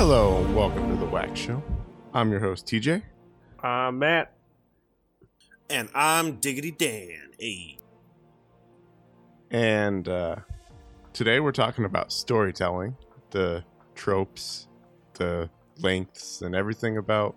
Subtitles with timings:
[0.00, 1.62] Hello, and welcome to the Wax Show.
[2.14, 3.02] I'm your host, TJ.
[3.62, 4.32] I'm Matt.
[5.68, 7.32] And I'm Diggity Dan.
[7.38, 7.76] Hey.
[9.50, 10.36] And uh,
[11.12, 12.96] today we're talking about storytelling,
[13.32, 13.62] the
[13.94, 14.68] tropes,
[15.18, 17.36] the lengths, and everything about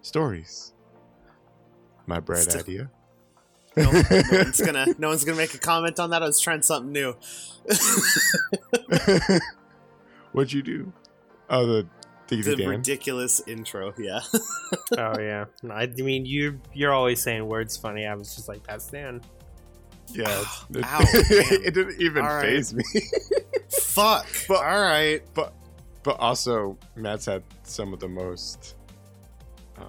[0.00, 0.74] stories.
[2.06, 2.90] My bright Sto- idea.
[3.76, 6.22] No, no one's gonna no one's gonna make a comment on that.
[6.22, 7.16] I was trying something new.
[10.30, 10.92] What'd you do?
[11.50, 11.86] Oh, the
[12.28, 12.68] the Dan.
[12.68, 14.20] ridiculous intro, yeah.
[14.98, 15.46] Oh yeah.
[15.70, 18.06] I mean, you you're always saying words funny.
[18.06, 19.22] I was just like, that's Dan.
[20.08, 22.42] Yeah, it, Ow, it didn't even All right.
[22.46, 22.82] faze me.
[23.80, 24.26] Fuck.
[24.48, 25.22] But- All right.
[25.34, 25.52] but
[26.02, 28.74] but also Matt's had some of the most
[29.78, 29.84] uh,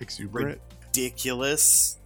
[0.00, 0.60] exuberant.
[0.86, 1.98] Ridiculous.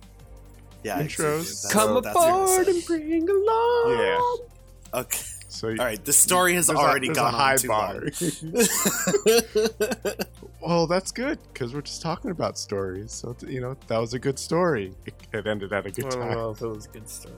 [0.84, 1.02] Yeah.
[1.02, 1.70] Intros.
[1.70, 3.96] Come that's what you're aboard and bring along.
[3.98, 5.00] Yeah.
[5.00, 5.24] Okay.
[5.48, 6.02] So All right.
[6.04, 7.94] The story has there's a- already gone a high on too bar.
[7.94, 8.10] long.
[10.60, 13.12] well, that's good because we're just talking about stories.
[13.12, 14.94] So you know that was a good story.
[15.06, 16.30] It, it ended at a good time.
[16.32, 17.34] know if it was a good story.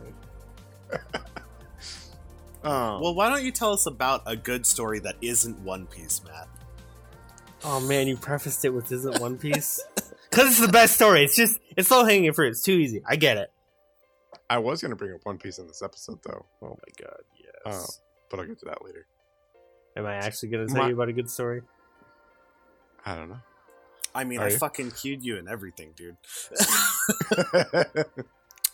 [2.63, 6.21] Um, well, why don't you tell us about a good story that isn't One Piece,
[6.25, 6.47] Matt?
[7.65, 9.81] Oh man, you prefaced it with "Isn't One Piece"?
[10.29, 11.25] Because it's the best story.
[11.25, 12.51] It's just it's low hanging fruit.
[12.51, 13.01] It's too easy.
[13.07, 13.51] I get it.
[14.51, 17.40] I was gonna bring up One Piece in this episode though, Oh my god, yes.
[17.67, 17.85] Oh.
[18.31, 19.07] but I'll get to that later.
[19.97, 21.63] Am I actually gonna tell My- you about a good story?
[23.05, 23.41] I don't know.
[24.15, 24.59] I mean, Are I you?
[24.59, 26.17] fucking cued you and everything, dude.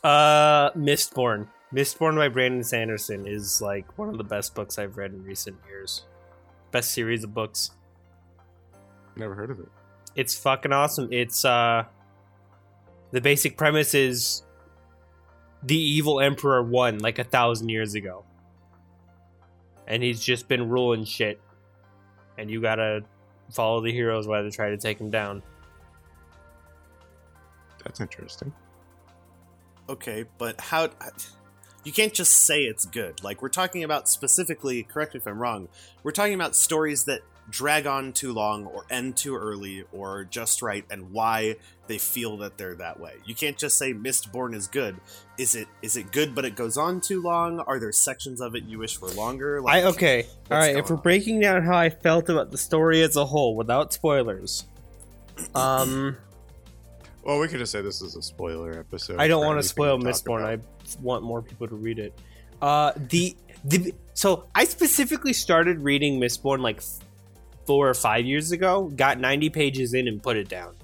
[0.05, 1.48] Uh, Mistborn.
[1.75, 5.56] Mistborn by Brandon Sanderson is like one of the best books I've read in recent
[5.67, 6.05] years.
[6.71, 7.73] Best series of books.
[9.17, 9.67] Never heard of it.
[10.15, 11.12] It's fucking awesome.
[11.12, 11.84] It's uh
[13.11, 14.45] the basic premise is
[15.62, 18.25] the evil emperor won like a thousand years ago.
[19.86, 21.41] And he's just been ruling shit.
[22.38, 23.02] And you gotta
[23.50, 25.42] follow the heroes while they try to take him down.
[27.84, 28.52] That's interesting.
[29.88, 30.91] Okay, but how?
[31.84, 33.22] You can't just say it's good.
[33.22, 34.82] Like we're talking about specifically.
[34.82, 35.69] Correct me if I'm wrong.
[36.03, 37.20] We're talking about stories that
[37.51, 42.37] drag on too long, or end too early, or just right, and why they feel
[42.39, 43.15] that they're that way.
[43.25, 44.97] You can't just say Mistborn is good.
[45.39, 45.69] Is it?
[45.83, 47.61] Is it good, but it goes on too long?
[47.61, 49.62] Are there sections of it you wish were longer?
[49.69, 50.27] I okay.
[50.51, 51.03] All right, if we're on?
[51.03, 54.65] breaking down how I felt about the story as a whole without spoilers.
[55.55, 56.17] Um
[57.23, 59.19] Well, we could just say this is a spoiler episode.
[59.19, 60.41] I don't want to spoil we talk Mistborn.
[60.41, 60.61] about.
[60.61, 62.19] I want more people to read it.
[62.63, 67.01] Uh, the the so I specifically started reading Mistborn like f-
[67.66, 68.91] four or five years ago.
[68.94, 70.75] Got ninety pages in and put it down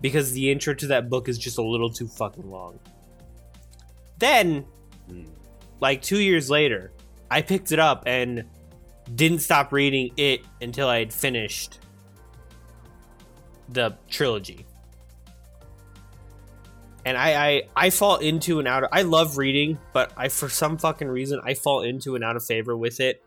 [0.00, 2.78] because the intro to that book is just a little too fucking long.
[4.18, 4.64] Then,
[5.08, 5.24] Hmm.
[5.80, 6.92] like two years later,
[7.30, 8.44] I picked it up and
[9.14, 11.80] didn't stop reading it until I had finished
[13.68, 14.66] the trilogy
[17.04, 20.48] and I, I I fall into and out of I love reading, but I for
[20.48, 23.22] some fucking reason I fall into and out of favor with it.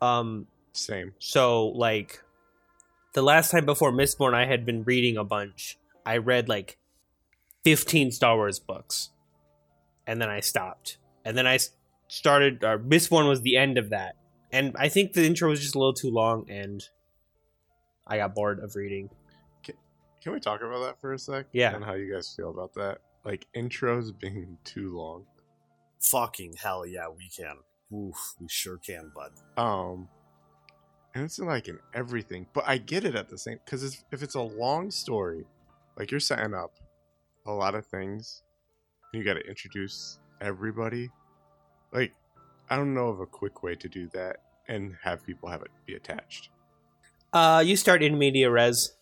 [0.00, 0.46] Um
[0.78, 1.14] Same.
[1.18, 2.22] so like
[3.14, 5.78] the last time before Mistborn I had been reading a bunch.
[6.06, 6.78] I read like
[7.64, 9.10] 15 Star Wars books.
[10.06, 10.98] And then I stopped.
[11.24, 11.58] And then I
[12.06, 14.16] started uh, Mistborn was the end of that.
[14.50, 16.82] And I think the intro was just a little too long and
[18.06, 19.10] I got bored of reading.
[20.22, 21.46] Can we talk about that for a sec?
[21.52, 21.74] Yeah.
[21.74, 22.98] And how you guys feel about that?
[23.24, 25.26] Like intros being too long.
[26.00, 27.56] Fucking hell yeah, we can.
[27.92, 29.32] Oof, we sure can, bud.
[29.62, 30.08] Um,
[31.18, 34.36] and it's like in everything, but I get it at the same because if it's
[34.36, 35.44] a long story,
[35.96, 36.70] like you're setting up
[37.44, 38.44] a lot of things,
[39.12, 41.08] you got to introduce everybody.
[41.92, 42.12] Like,
[42.70, 44.36] I don't know of a quick way to do that
[44.68, 46.50] and have people have it be attached.
[47.32, 48.92] Uh you start in media res.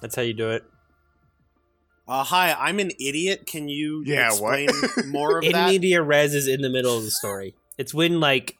[0.00, 0.64] That's how you do it.
[2.08, 3.46] Uh, hi, I'm an idiot.
[3.46, 4.58] Can you Yeah, what?
[4.58, 5.68] explain more of in that?
[5.68, 7.54] media res is in the middle of the story.
[7.78, 8.56] It's when like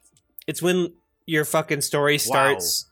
[0.46, 0.92] it's when
[1.26, 2.86] your fucking story starts.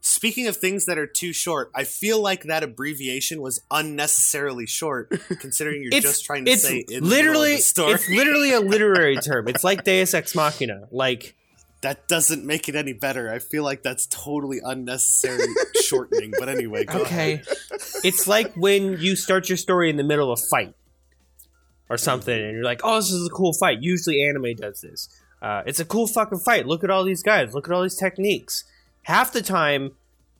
[0.00, 5.10] Speaking of things that are too short, I feel like that abbreviation was unnecessarily short,
[5.40, 9.48] considering you're It's just trying to it's say middle literally it's literally a literary term.
[9.48, 10.86] It's like Deus Ex Machina.
[10.92, 11.34] Like
[11.82, 13.32] that doesn't make it any better.
[13.32, 15.46] I feel like that's totally unnecessary
[15.82, 16.32] shortening.
[16.38, 17.42] But anyway, go okay,
[18.04, 20.74] it's like when you start your story in the middle of a fight
[21.88, 25.08] or something, and you're like, "Oh, this is a cool fight." Usually, anime does this.
[25.42, 26.66] Uh, it's a cool fucking fight.
[26.66, 27.54] Look at all these guys.
[27.54, 28.64] Look at all these techniques.
[29.02, 29.92] Half the time,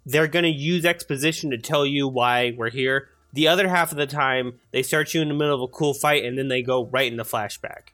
[0.04, 3.08] they're gonna use exposition to tell you why we're here.
[3.32, 5.92] The other half of the time, they start you in the middle of a cool
[5.94, 7.88] fight, and then they go right in the flashback.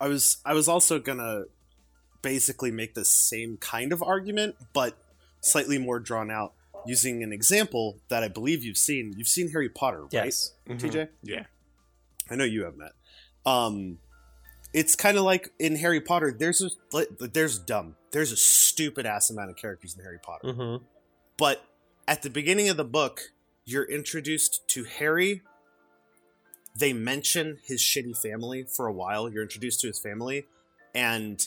[0.00, 1.44] I was I was also gonna
[2.22, 4.96] basically make the same kind of argument, but
[5.40, 6.52] slightly more drawn out,
[6.86, 9.14] using an example that I believe you've seen.
[9.16, 10.12] You've seen Harry Potter, right?
[10.12, 10.52] Yes.
[10.68, 10.80] Mhm.
[10.80, 11.08] TJ?
[11.22, 11.44] Yeah.
[12.30, 12.92] I know you have met.
[13.46, 13.98] Um,
[14.74, 16.34] it's kind of like in Harry Potter.
[16.36, 17.94] There's a there's dumb.
[18.10, 20.48] There's a stupid ass amount of characters in Harry Potter.
[20.48, 20.84] Mm-hmm.
[21.38, 21.64] But
[22.06, 23.32] at the beginning of the book,
[23.64, 25.42] you're introduced to Harry.
[26.76, 29.30] They mention his shitty family for a while.
[29.30, 30.46] You're introduced to his family,
[30.92, 31.46] and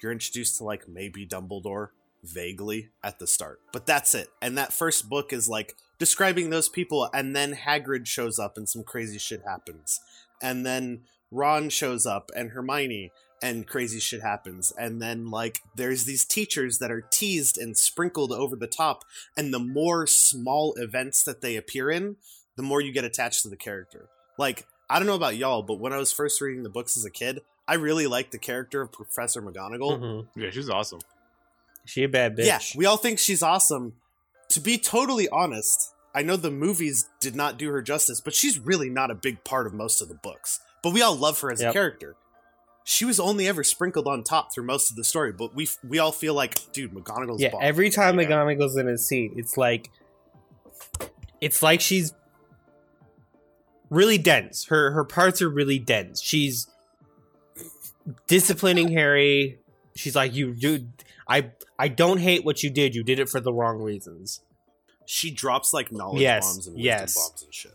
[0.00, 1.88] you're introduced to like maybe Dumbledore
[2.22, 3.60] vaguely at the start.
[3.72, 4.28] But that's it.
[4.40, 8.68] And that first book is like describing those people, and then Hagrid shows up and
[8.68, 10.00] some crazy shit happens.
[10.40, 13.12] And then Ron shows up and Hermione
[13.42, 14.72] and crazy shit happens.
[14.78, 19.04] And then like there's these teachers that are teased and sprinkled over the top.
[19.36, 22.16] And the more small events that they appear in,
[22.56, 24.08] the more you get attached to the character.
[24.36, 27.04] Like, I don't know about y'all, but when I was first reading the books as
[27.04, 30.00] a kid, I really liked the character of Professor McGonagall.
[30.00, 30.40] Mm-hmm.
[30.40, 31.00] Yeah, she's awesome.
[31.86, 32.46] She a bad bitch.
[32.46, 33.94] Yeah, we all think she's awesome.
[34.50, 38.58] To be totally honest, I know the movies did not do her justice, but she's
[38.58, 40.60] really not a big part of most of the books.
[40.82, 42.16] But we all love her as a character.
[42.84, 45.98] She was only ever sprinkled on top through most of the story, but we we
[45.98, 47.50] all feel like, dude, McGonagall's yeah.
[47.60, 48.26] Every time Yeah.
[48.26, 49.90] McGonagall's in a scene, it's like
[51.40, 52.12] it's like she's
[53.90, 54.64] really dense.
[54.66, 56.20] Her her parts are really dense.
[56.22, 56.68] She's
[58.26, 59.58] disciplining Harry.
[59.94, 60.86] She's like, "You do.
[61.28, 62.94] I I don't hate what you did.
[62.94, 64.40] You did it for the wrong reasons."
[65.06, 67.14] she drops like knowledge Yes, bombs and wisdom yes.
[67.14, 67.72] bombs and shit.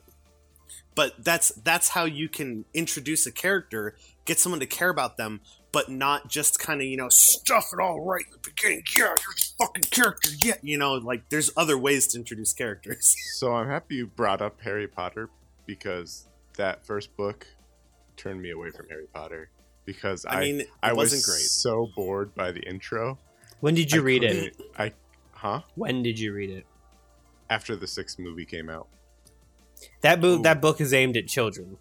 [0.96, 5.42] But that's that's how you can introduce a character, get someone to care about them,
[5.74, 8.82] but not just kind of you know stuff it all right in the beginning.
[8.98, 10.30] Yeah, you're a fucking character.
[10.40, 13.14] Yeah, you know, like there's other ways to introduce characters.
[13.36, 15.30] So I'm happy you brought up Harry Potter
[15.66, 17.46] because that first book
[18.16, 19.50] turned me away from Harry Potter
[19.84, 21.42] because I, I mean, I was wasn't great.
[21.42, 23.20] so bored by the intro.
[23.60, 24.62] When did you I read it?
[24.78, 24.94] I
[25.34, 25.62] huh?
[25.76, 26.66] When did you read it?
[27.50, 28.88] After the sixth movie came out.
[30.02, 30.44] That book Ooh.
[30.44, 31.78] that book is aimed at children.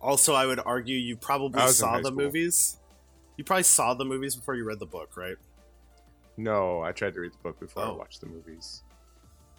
[0.00, 2.16] Also, I would argue you probably I was in saw high the school.
[2.16, 2.78] movies.
[3.36, 5.36] You probably saw the movies before you read the book, right?
[6.36, 7.94] No, I tried to read the book before I Oh.
[7.96, 8.82] watched the movies,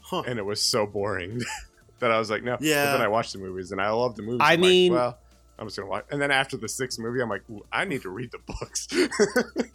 [0.01, 0.23] Huh.
[0.27, 1.41] and it was so boring
[1.99, 2.57] that I was like, no.
[2.59, 2.85] Yeah.
[2.85, 4.39] But then I watched the movies, and I love the movies.
[4.41, 5.17] I I'm like, mean- well,
[5.59, 6.05] I'm just gonna watch.
[6.09, 8.87] And then after the sixth movie, I'm like, "Ooh, I need to read the books.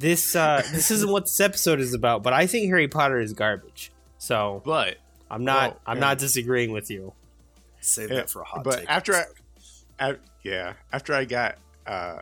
[0.00, 3.32] This uh this isn't what this episode is about, but I think Harry Potter is
[3.32, 3.92] garbage.
[4.18, 4.96] So but
[5.30, 6.00] I'm not Well, I'm yeah.
[6.00, 7.12] not disagreeing with you.
[7.80, 8.90] Save Yeah, that for a hot but take.
[8.90, 9.24] after I-
[9.98, 11.56] I, yeah, after I got
[11.86, 12.20] uh,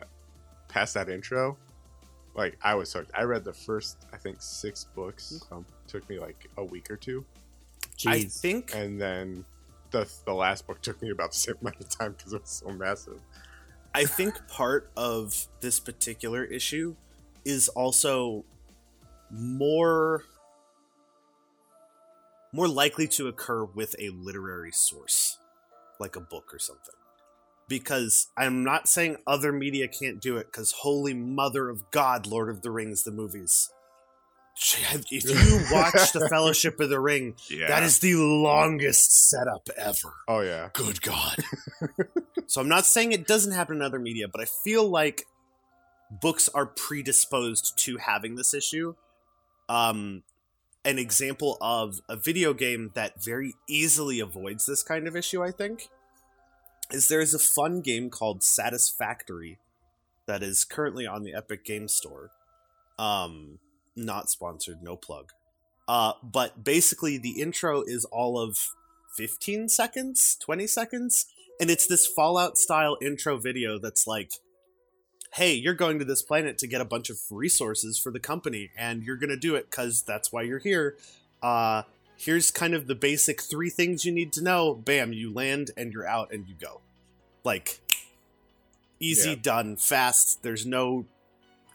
[0.69, 1.57] past that intro,
[2.33, 3.11] like I was hooked.
[3.13, 5.43] I read the first, I think, six books.
[5.51, 7.25] Um, took me like a week or two,
[8.07, 9.45] I think and then
[9.91, 12.49] the the last book took me about the same amount of time because it was
[12.49, 13.19] so massive.
[13.93, 16.95] I think part of this particular issue
[17.45, 18.43] is also
[19.31, 20.23] more
[22.55, 25.37] more likely to occur with a literary source,
[25.99, 26.95] like a book or something.
[27.67, 32.49] Because I'm not saying other media can't do it, because holy mother of God, Lord
[32.49, 33.69] of the Rings, the movies.
[35.11, 40.13] If you watch The Fellowship of the Ring, Yeah, that is the longest setup ever.
[40.29, 41.43] Oh yeah, Good God.
[42.47, 45.25] so I'm not saying it doesn't happen in other media, but I feel like
[46.09, 48.95] books are predisposed to having this issue.
[49.67, 50.23] Um,
[50.85, 55.51] an example of a video game that very easily avoids this kind of issue, I
[55.51, 55.89] think,
[56.91, 59.57] is there is a fun game called Satisfactory
[60.27, 62.29] that is currently on the Epic Game Store.
[62.99, 63.59] Um,
[63.95, 65.31] not sponsored, no plug.
[65.87, 68.57] Uh, but basically, the intro is all of
[69.15, 71.25] 15 seconds, 20 seconds,
[71.59, 74.31] and it's this Fallout style intro video that's like,
[75.35, 78.71] hey, you're going to this planet to get a bunch of resources for the company,
[78.77, 80.95] and you're going to do it because that's why you're here.
[81.43, 81.83] Uh,
[82.15, 84.73] here's kind of the basic three things you need to know.
[84.73, 86.79] Bam, you land and you're out and you go.
[87.43, 87.81] Like,
[88.97, 89.35] easy, Yeah.
[89.41, 90.41] done, fast.
[90.41, 91.05] There's no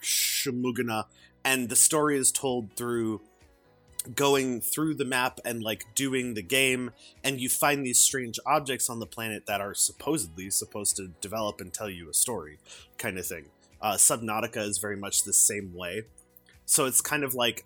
[0.02, 1.04] shamugana.
[1.44, 3.20] And the story is told through
[4.02, 6.90] going through the map and like doing the game
[7.22, 11.60] and you find these strange objects on the planet that are supposedly supposed to develop
[11.60, 12.58] and tell you a story
[12.98, 13.46] kind of thing.
[13.80, 16.02] Uh, subnautica is very much the same way.
[16.66, 17.64] So it's kind of like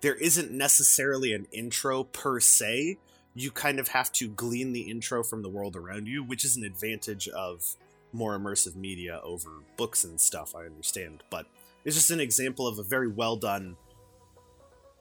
[0.00, 2.98] there isn't necessarily an intro per se.
[3.34, 6.56] You kind of have to glean the intro from the world around you which is
[6.56, 7.76] an advantage of
[8.12, 11.22] more immersive media over books and stuff i understand.
[11.28, 11.46] But
[11.84, 13.76] it's just an example of a very well done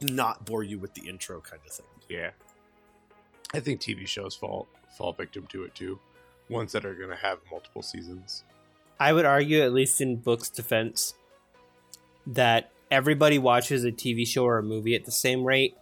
[0.02, 1.86] not bore you with the intro kind of thing.
[2.10, 2.32] yeah.
[3.54, 6.00] I think TV shows fall fall victim to it too.
[6.50, 8.44] Ones that are gonna have multiple seasons.
[9.00, 11.14] I would argue, at least in books' defense,
[12.28, 15.76] that everybody watches a TV show or a movie at the same rate.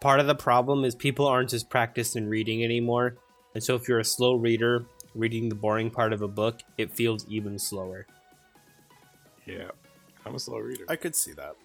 [0.00, 3.16] Part of the problem is people aren't as practiced in reading anymore.
[3.54, 6.94] And so if you're a slow reader reading the boring part of a book, it
[6.94, 8.06] feels even slower.
[9.46, 9.70] Yeah,
[10.24, 10.84] I'm a slow reader.
[10.88, 11.56] I could see that.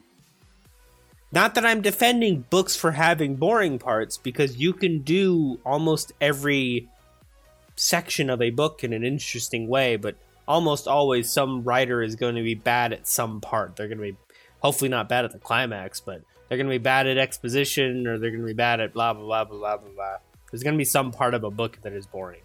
[1.32, 6.88] Not that I'm defending books for having boring parts, because you can do almost every
[7.76, 10.16] section of a book in an interesting way, but
[10.48, 13.76] almost always some writer is going to be bad at some part.
[13.76, 14.18] They're going to be
[14.60, 18.18] hopefully not bad at the climax, but they're going to be bad at exposition or
[18.18, 20.18] they're going to be bad at blah blah blah blah blah blah.
[20.52, 22.42] There's going to be some part of a book that is boring.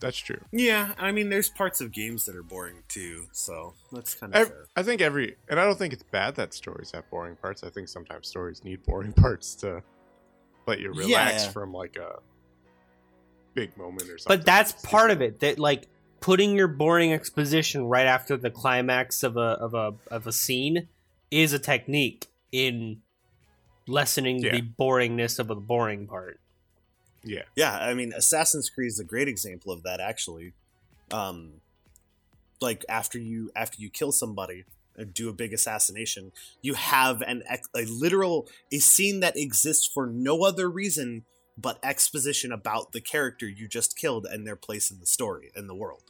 [0.00, 0.40] That's true.
[0.52, 4.40] Yeah, I mean, there's parts of games that are boring too, so that's kind of
[4.40, 4.66] Ev- fair.
[4.76, 7.62] I think every, and I don't think it's bad that stories have boring parts.
[7.64, 9.82] I think sometimes stories need boring parts to
[10.66, 11.50] let you relax Yeah.
[11.50, 12.18] from like a
[13.54, 14.38] big moment or something.
[14.38, 15.40] But that's part of it.
[15.40, 15.86] That like
[16.20, 20.88] putting your boring exposition right after the climax of a of a of a scene
[21.30, 23.00] is a technique in
[23.86, 24.52] lessening Yeah.
[24.52, 26.40] the boringness of a boring part.
[27.24, 30.00] Yeah, Yeah, I mean, Assassin's Creed is a great example of that.
[30.00, 30.52] Actually,
[31.10, 31.54] um,
[32.60, 34.64] like after you after you kill somebody
[34.96, 40.06] and do a big assassination, you have an a literal a scene that exists for
[40.06, 41.24] no other reason
[41.56, 45.66] but exposition about the character you just killed and their place in the story in
[45.66, 46.02] the world.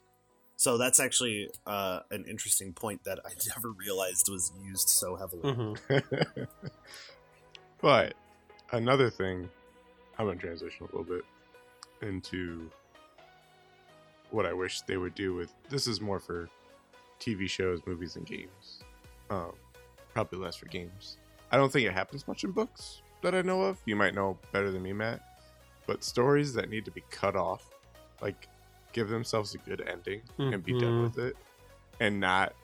[0.56, 5.42] So that's actually uh, an interesting point that I never realized was used so heavily.
[5.42, 6.44] Mm-hmm.
[7.83, 8.14] but
[8.73, 9.50] another thing,
[10.18, 11.25] I'm gonna transition a little bit
[12.02, 12.71] into
[14.30, 16.49] what I wish they would do with this is more for
[17.21, 18.80] TV shows, movies, and games.
[19.30, 19.52] Um,
[20.12, 21.18] probably less for games.
[21.50, 23.78] I don't think it happens much in books that I know of.
[23.87, 25.21] You might know better than me, Matt.
[25.87, 27.71] But stories that need to be cut off,
[28.21, 28.49] like
[28.92, 31.02] give themselves a good ending and be done Mhm.
[31.02, 31.37] with it,
[32.00, 32.54] and not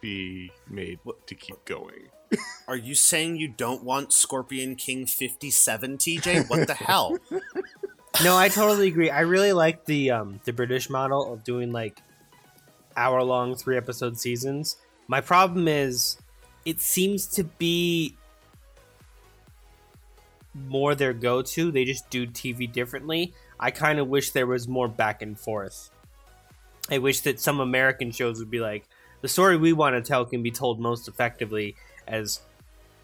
[0.00, 2.08] be made to keep going.
[2.68, 6.48] Are you saying you don't want Scorpion King 57, TJ?
[6.48, 7.18] What the hell?
[8.22, 9.10] no, I totally agree.
[9.10, 12.00] I really like the um the British model of doing like
[12.96, 14.76] hour long three episode seasons.
[15.08, 16.18] My problem is
[16.64, 18.16] it seems to be
[20.54, 21.70] more their go to.
[21.70, 23.32] They just do TV differently.
[23.58, 25.90] I kind of wish there was more back and forth.
[26.90, 28.84] I wish that some American shows would be like
[29.22, 32.40] the story we want to tell can be told most effectively as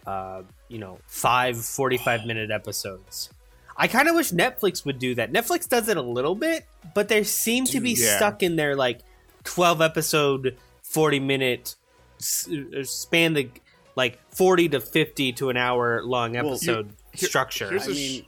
[0.06, 3.30] uh, you know, five 45 minute episodes.
[3.76, 5.32] I kind of wish Netflix would do that.
[5.32, 8.16] Netflix does it a little bit, but they seem to be yeah.
[8.16, 9.00] stuck in their like
[9.44, 11.76] 12 episode, 40 minute
[12.18, 13.50] s- uh, span the
[13.96, 17.68] like 40 to 50 to an hour long Well, episode here- structure.
[17.70, 18.26] here's I a mean, sh-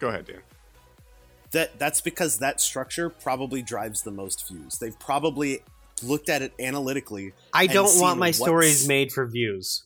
[0.00, 0.40] Go ahead, Dan.
[1.52, 4.78] that that's because that structure probably drives the most views.
[4.78, 5.60] They've probably
[6.02, 7.32] looked at it analytically.
[7.52, 9.84] I don't want my stories made for views.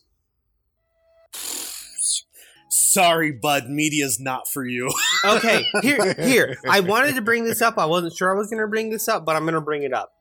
[2.69, 4.91] Sorry, bud, media's not for you.
[5.25, 6.57] Okay, here, here.
[6.69, 7.77] I wanted to bring this up.
[7.77, 9.83] I wasn't sure I was going to bring this up, but I'm going to bring
[9.83, 10.11] it up.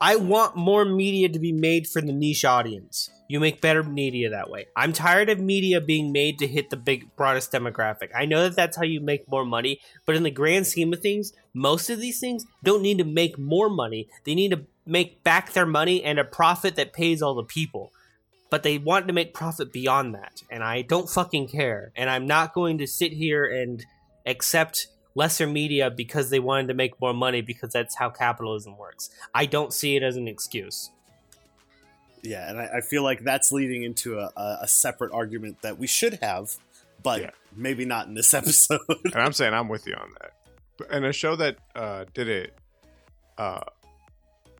[0.00, 3.10] I want more media to be made for the niche audience.
[3.28, 4.66] You make better media that way.
[4.74, 8.08] I'm tired of media being made to hit the big, broadest demographic.
[8.12, 11.00] I know that that's how you make more money, but in the grand scheme of
[11.00, 14.08] things, most of these things don't need to make more money.
[14.24, 17.92] They need to make back their money and a profit that pays all the people
[18.50, 22.26] but they want to make profit beyond that and i don't fucking care and i'm
[22.26, 23.84] not going to sit here and
[24.26, 29.10] accept lesser media because they wanted to make more money because that's how capitalism works
[29.34, 30.90] i don't see it as an excuse
[32.22, 35.78] yeah, and I, I feel like that's leading into a, a, a separate argument that
[35.78, 36.54] we should have,
[37.02, 37.30] but Yeah.
[37.56, 38.80] maybe not in this episode.
[39.04, 40.32] and I'm saying I'm with you on that.
[40.90, 42.54] And a show that uh, did it,
[43.38, 43.60] uh,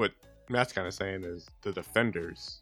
[0.01, 0.13] what
[0.49, 2.61] Matt's kind of saying is the Defenders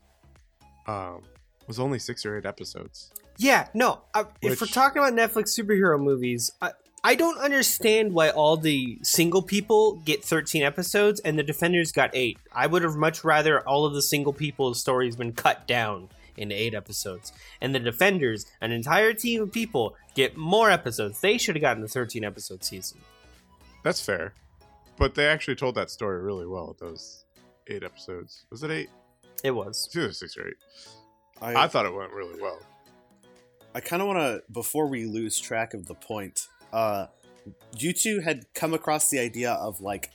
[0.87, 1.23] um,
[1.67, 3.11] was only six or eight episodes.
[3.39, 6.73] yeah no I, if we're talking about netflix superhero movies I,
[7.05, 12.11] I don't understand why all the single people get 13 episodes and the defenders got
[12.13, 16.09] 8 i would have much rather all of the single people's stories been cut down
[16.37, 21.39] into 8 episodes and the defenders an entire team of people get more episodes they
[21.39, 22.99] should have gotten the 13 episode season
[23.85, 24.35] That's fair,
[24.99, 26.75] but they actually told that story really well.
[26.81, 27.25] Those
[27.69, 28.47] eight episodes.
[28.51, 28.91] Was it eight?
[29.45, 30.57] it was It's either six or eight.
[31.41, 32.59] I, I thought it went really well.
[33.75, 37.07] I kind of want to, before we lose track of the point, uh,
[37.77, 40.11] you two had come across the idea of like,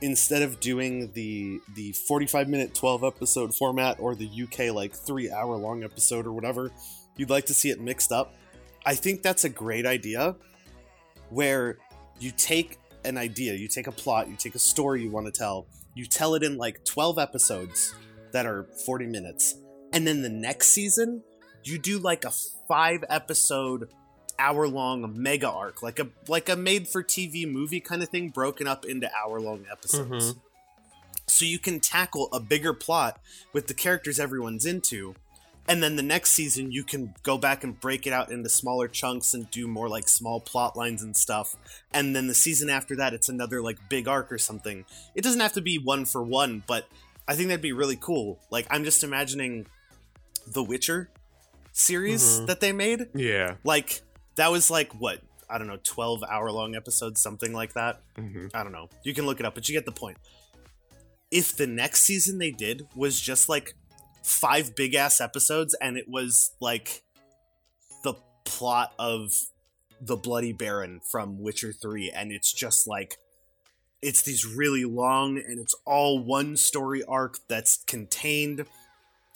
[0.00, 5.28] instead of doing the the 45 minute 12 episode format or the UK like three
[5.28, 6.70] hour long episode or whatever,
[7.16, 8.34] you'd like to see it mixed up.
[8.86, 10.36] I think that's a great idea
[11.30, 11.78] where
[12.20, 15.32] you take an idea, you take a plot, you take a story you want to
[15.32, 15.66] tell,
[15.98, 17.94] you tell it in like 12 episodes,
[18.32, 19.56] that are 40 minutes.
[19.92, 21.22] And then the next season,
[21.64, 22.30] you do like a
[22.68, 23.88] 5 episode
[24.38, 28.28] hour long mega arc, like a like a made for TV movie kind of thing
[28.28, 30.34] broken up into hour long episodes.
[30.34, 30.40] Mhm.
[31.26, 33.20] So you can tackle a bigger plot
[33.52, 35.14] with the characters everyone's into.
[35.68, 38.88] And then the next season, you can go back and break it out into smaller
[38.88, 41.56] chunks and do more like small plot lines and stuff.
[41.92, 44.86] And then the season after that, it's another like big arc or something.
[45.14, 46.88] It doesn't have to be one for one, but
[47.28, 48.38] I think that'd be really cool.
[48.50, 49.66] Like, I'm just imagining
[50.46, 51.10] the Witcher
[51.72, 52.46] series Mhm.
[52.46, 53.08] that they made.
[53.14, 53.56] Yeah.
[53.62, 54.00] Like,
[54.36, 55.20] that was like, what?
[55.50, 58.00] I don't know, 12 hour long episodes, something like that.
[58.16, 58.88] hmm I don't know.
[59.04, 60.16] You can look it up, but you get the point.
[61.30, 63.74] If the next season they did was just like
[64.28, 67.02] five big ass episodes and it was like
[68.04, 69.32] the plot of
[70.00, 73.16] the Bloody Baron from Witcher 3, and it's just like
[74.00, 78.64] it's these really long and it's all one story arc that's contained.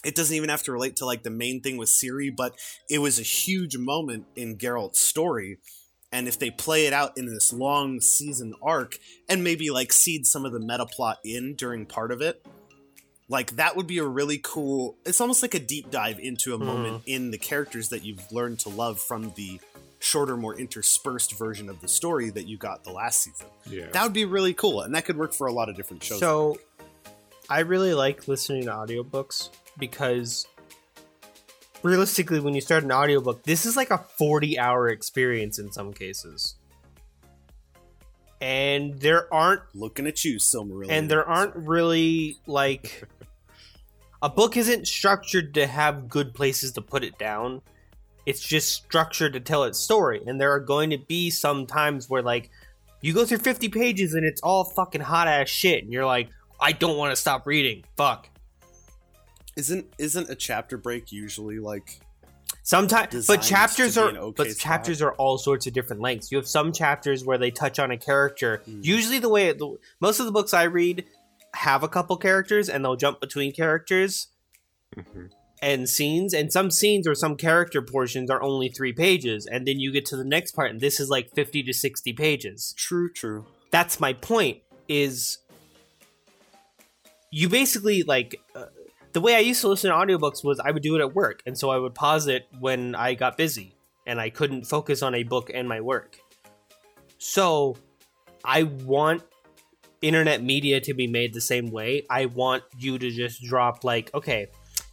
[0.04, 2.54] It doesn't even have to relate to like the main thing with Ciri, but
[2.88, 5.58] it was a huge moment in Geralt's story
[6.12, 10.26] and if they play it out in this long season arc and maybe like seed
[10.26, 12.44] some of the meta plot in during part of it
[13.28, 16.58] like that would be a really cool it's almost like a deep dive into a
[16.58, 16.64] hmm.
[16.64, 19.60] moment in the characters that you've learned to love from the
[19.98, 23.86] shorter more interspersed version of the story that you got the last season Yeah.
[23.92, 26.18] that would be really cool and that could work for a lot of different shows
[26.20, 26.58] So,
[27.48, 30.46] I really like listening to audiobooks because
[31.82, 35.92] realistically, when you start an audiobook, this is like a 40 hour experience in some
[35.92, 36.54] cases.
[38.42, 40.90] And there aren't looking at you Silmarillion.
[40.90, 43.04] and there aren't really like
[44.20, 47.62] a book isn't structured to have good places to put it down.
[48.26, 50.22] It's just structured to tell its story.
[50.26, 52.50] And there are going to be some times where like
[53.00, 55.84] you go through 50 pages and it's all fucking hot ass shit.
[55.84, 56.28] And you're like
[56.60, 57.84] i don't want to stop reading.
[57.96, 58.28] Fuck.
[59.56, 62.00] Isn't isn't a chapter break usually like
[62.64, 64.60] Sometimes, but chapters are okay but spot.
[64.60, 66.30] chapters are all sorts of different lengths.
[66.30, 68.62] You have some chapters where they touch on a character.
[68.68, 68.84] Mm.
[68.84, 71.04] Usually, the way the, most of the books I read
[71.54, 74.28] have a couple characters, and they'll jump between characters
[74.94, 75.26] hmm
[75.60, 76.34] and scenes.
[76.34, 80.04] And some scenes or some character portions are only three pages, and then you get
[80.06, 82.74] to the next part, and this is like fifty to sixty pages.
[82.76, 84.58] true true That's my point.
[84.88, 85.38] Is
[87.30, 88.66] you basically like uh,
[89.12, 91.42] the way I used to listen to audiobooks was I would do it at work,
[91.46, 93.74] and so I would pause it when I got busy
[94.06, 96.18] and I couldn't focus on a book and my work.
[97.18, 97.76] So
[98.44, 99.22] I want
[100.00, 102.04] internet media to be made the same way.
[102.10, 104.48] I want you to just drop like, okay,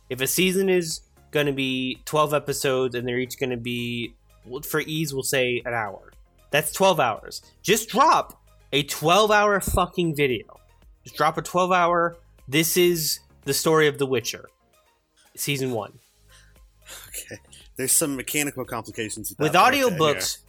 [0.10, 1.01] if a season is
[1.32, 4.15] going to be 12 episodes and they're each going to be
[4.63, 6.12] for ease we'll say an hour.
[6.51, 7.41] That's 12 hours.
[7.62, 8.41] Just drop
[8.73, 10.60] a 12 hour fucking video.
[11.03, 14.47] Just drop a 12 hour this is the story of The Witcher.
[15.35, 15.91] Season 1.
[17.07, 17.38] okay
[17.77, 20.39] there's some mechanical complications with, With that, but audiobooks,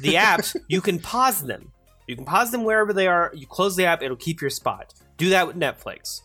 [0.00, 1.72] the apps, you can pause them.
[2.08, 3.30] You can pause them wherever they are.
[3.32, 4.92] You close the app, it'll keep your spot.
[5.16, 6.22] Do that with Netflix.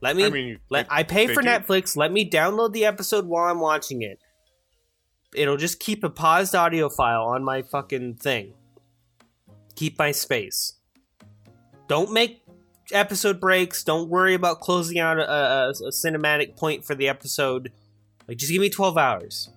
[0.00, 1.96] Let me I mean, let they- I pay for do- Netflix.
[1.96, 4.18] Let me download the episode while I'm watching it.
[5.34, 8.54] It'll just keep a paused audio file on my fucking thing.
[9.76, 10.74] Keep my space.
[11.86, 12.43] Don't make
[12.92, 13.82] episode breaks.
[13.84, 17.72] Don't worry about closing out a, a, a cinematic point for the episode.
[18.28, 19.50] Like, just give me 12 hours.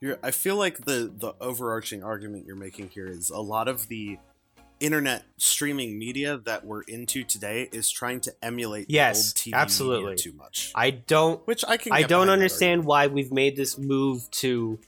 [0.00, 3.88] You're, I feel like the the overarching argument you're making here is a lot of
[3.88, 4.18] the
[4.78, 9.54] internet streaming media that we're into today is trying to emulate the Yes, old TV
[9.58, 10.16] absolutely.
[10.16, 10.70] too much.
[10.74, 11.92] I don't Which I can.
[11.92, 14.78] I don't understand why we've made this move to.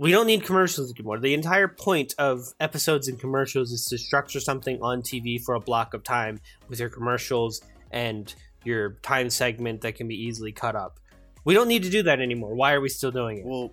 [0.00, 1.18] We don't need commercials anymore.
[1.18, 5.60] The entire point of episodes and commercials is to structure something on TV for a
[5.60, 7.60] block of time with your commercials
[7.90, 8.34] and
[8.64, 10.98] your time segment that can be easily cut up.
[11.44, 12.54] We don't need to do that anymore.
[12.54, 13.44] Why are we still doing it?
[13.44, 13.72] Well,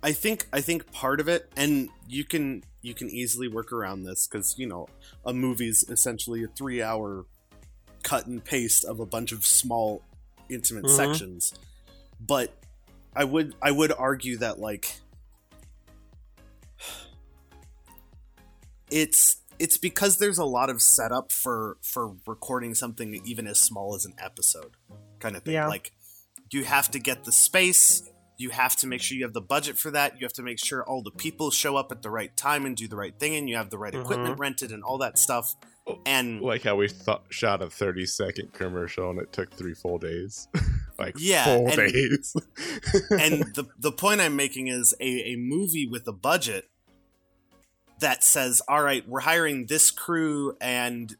[0.00, 4.04] I think I think part of it, and you can you can easily work around
[4.04, 4.86] this because you know
[5.24, 7.26] a movie's essentially a three hour
[8.04, 10.02] cut and paste of a bunch of small
[10.48, 10.96] intimate Mhm.
[10.96, 11.52] sections.
[12.20, 12.54] But
[13.16, 15.00] I would I would argue that like
[18.90, 23.94] it's it's because there's a lot of setup for for recording something even as small
[23.94, 24.72] as an episode
[25.18, 25.66] kind of thing Yeah.
[25.68, 25.92] like
[26.52, 28.02] you have to get the space
[28.38, 30.58] you have to make sure you have the budget for that you have to make
[30.62, 33.34] sure all the people show up at the right time and do the right thing
[33.34, 34.02] and you have the right Mhm.
[34.02, 35.54] equipment rented and all that stuff
[36.04, 39.98] and Like how we thought, shot a 30 second commercial and it took three full
[39.98, 40.48] days.
[40.98, 42.36] like Yeah, and- days.
[43.10, 46.68] and the the point I'm making is a, a movie with a budget
[48.00, 51.16] that says, all right, we're hiring this crew and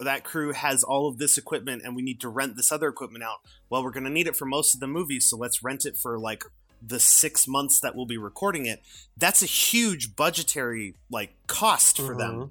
[0.00, 3.24] that crew has all of this equipment and we need to rent this other equipment
[3.24, 3.38] out.
[3.70, 5.96] Well, we're going to need it for most of the movie, so let's rent it
[5.96, 6.44] for like
[6.80, 8.80] the 6 months that we'll be recording it.
[9.16, 12.34] That's a huge budgetary like cost for them.
[12.34, 12.48] Mm-hmm.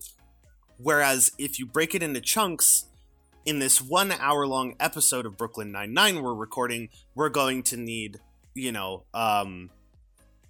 [0.80, 2.86] Whereas if you break it into chunks,
[3.48, 7.78] in this one hour long episode of Brooklyn Nine Nine we're recording, we're going to
[7.78, 8.20] need,
[8.54, 9.70] you know, um,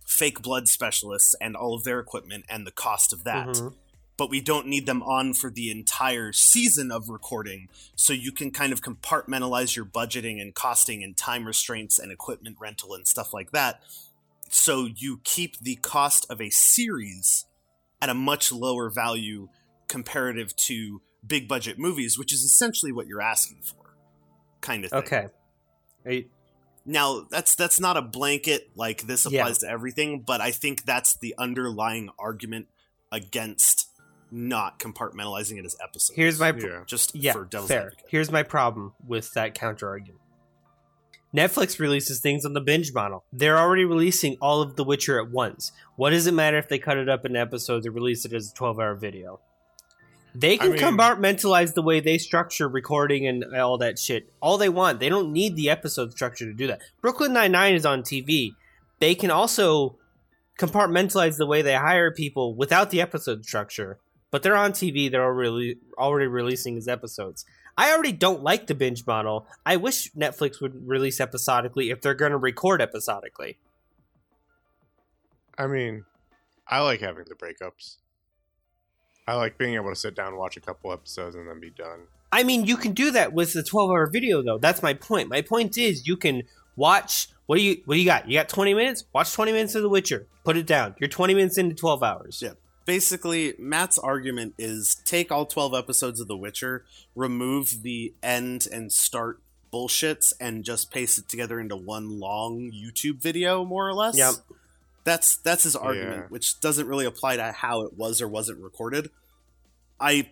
[0.04, 3.50] fake blood specialists and all of their equipment and the cost of that.
[3.50, 3.76] Mhm.
[4.18, 8.50] But we don't need them on for the entire season of recording, so you can
[8.50, 13.32] kind of compartmentalize your budgeting and costing and time restraints and equipment rental and stuff
[13.32, 13.84] like that.
[14.50, 17.46] So you keep the cost of a series
[18.02, 19.50] at a much lower value
[19.88, 23.96] comparative to big budget movies, which is essentially what you're asking for,
[24.62, 25.00] kind of thing.
[25.00, 25.28] Okay.
[26.06, 26.30] Are you-
[26.86, 29.42] Now that's that's not a blanket like this Yeah.
[29.42, 32.68] applies to everything, but I think that's the underlying argument
[33.12, 33.90] against
[34.32, 36.16] not compartmentalizing it as episodes.
[36.16, 36.84] here's my Yeah.
[36.86, 37.84] just yeah, for devil's fair.
[37.88, 38.06] advocate.
[38.10, 40.22] Here's my problem with that counter argument.
[41.36, 43.26] Netflix releases things on the binge model.
[43.34, 45.72] They're already releasing all of The Witcher at once.
[45.98, 48.50] What does it matter if they cut it up in episodes or release it as
[48.52, 49.40] a 12 hour video?
[50.40, 54.70] They can mean- compartmentalize the way they structure recording and all that shit all they
[54.70, 55.00] want.
[55.00, 56.82] They don't need the episode structure to do that.
[57.02, 58.52] Brooklyn Nine-Nine is on TV.
[59.00, 59.98] They can also
[60.60, 64.00] compartmentalize the way they hire people without the episode structure
[64.32, 65.10] but they're on TV.
[65.10, 67.46] They're already already releasing his episodes.
[67.78, 69.48] I already don't like the binge model.
[69.66, 73.58] I wish Netflix would release episodically if they're going to record episodically.
[75.58, 76.06] I mean,
[76.68, 77.98] I like having the breakups.
[79.28, 82.02] I like being able to sit down, watch a couple episodes, and then be done.
[82.32, 84.58] I mean, you can do that with the 12-hour video though.
[84.58, 85.30] That's my point.
[85.30, 86.44] My point is you can
[86.76, 88.30] watch what do you what do you got?
[88.30, 89.06] You got 20 minutes?
[89.14, 90.28] Watch 20 minutes of The Witcher.
[90.44, 90.96] Put it down.
[91.00, 92.42] You're 20 minutes into 12 hours.
[92.42, 92.54] Yeah.
[92.86, 96.86] Basically, Matt's argument is take all 12 episodes of The Witcher,
[97.16, 99.42] remove the end and start
[99.74, 104.18] bullshits, and just paste it together into one long YouTube video, more or less.
[104.18, 104.36] Yep.
[105.08, 106.28] That's that's his argument, Yeah.
[106.28, 109.10] which doesn't really apply to how it was or wasn't recorded.
[110.02, 110.32] I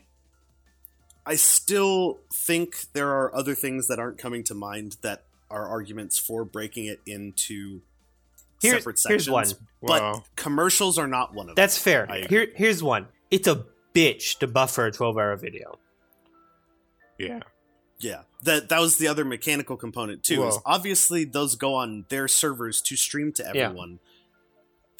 [1.25, 6.19] I still think there are other things that aren't coming to mind that are arguments
[6.19, 7.81] for breaking it into
[8.61, 9.29] Here's, separate here's sections.
[9.55, 9.67] one.
[9.81, 11.63] But Well, commercials are not one of them.
[11.63, 12.05] That's fair.
[12.11, 13.07] I- Here here's one.
[13.31, 15.79] It's a bitch to buffer a 12-hour video.
[17.17, 17.39] yeah.
[17.97, 20.45] Yeah, that that was the other mechanical component too.
[20.45, 23.69] is obviously, those go on their servers to stream to Yeah.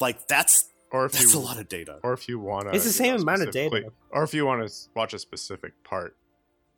[0.00, 1.98] Like that's Or if that's you a lot of data.
[2.02, 3.90] or if you want to, It's the same amount of data.
[4.10, 6.16] Or if you want to watch a specific part,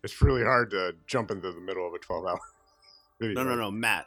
[0.03, 2.39] it's really hard to jump into the middle of a twelve-hour
[3.21, 3.43] video.
[3.43, 4.07] No, no, no, Matt.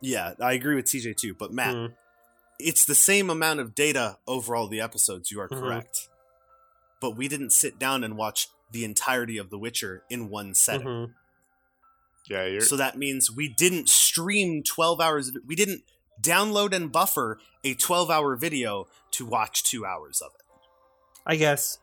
[0.00, 1.34] Yeah, I agree with TJ too.
[1.34, 1.94] But Matt, Mm.
[2.58, 5.30] it's the same amount of data over all the episodes.
[5.30, 5.60] You are Mhm.
[5.60, 6.08] correct.
[7.00, 10.86] But we didn't sit down and watch the entirety of The Witcher in one setting.
[10.86, 11.14] Mhm.
[12.28, 12.60] Yeah, you're.
[12.62, 15.42] So that means we didn't stream 12 hours of it.
[15.46, 15.84] We didn't
[16.20, 20.42] download and buffer a 12 hour video to watch two hours of it.
[21.26, 21.78] I guess.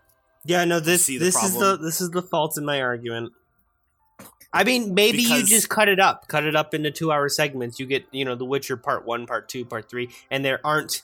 [0.46, 0.80] Yeah, no.
[0.80, 1.86] This see the this is the problem?
[1.86, 3.34] this is the fault in my argument.
[4.54, 7.80] I mean, maybe you just cut it up, cut it up into two-hour segments.
[7.80, 11.04] You get, you know, The Witcher Part One, Part Two, Part Three, and there aren't.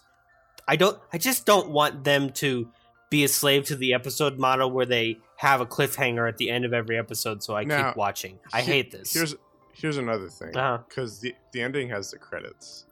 [0.67, 0.99] I don't.
[1.13, 2.67] I just don't want them to
[3.09, 6.65] be a slave to the episode model where they have a cliffhanger at the end
[6.65, 8.37] of every episode, so I Now, keep watching.
[8.51, 9.13] I Here- hate this.
[9.13, 9.35] Here's
[9.71, 10.79] here's another thing Uh-huh.
[10.89, 12.85] because the the ending has the credits,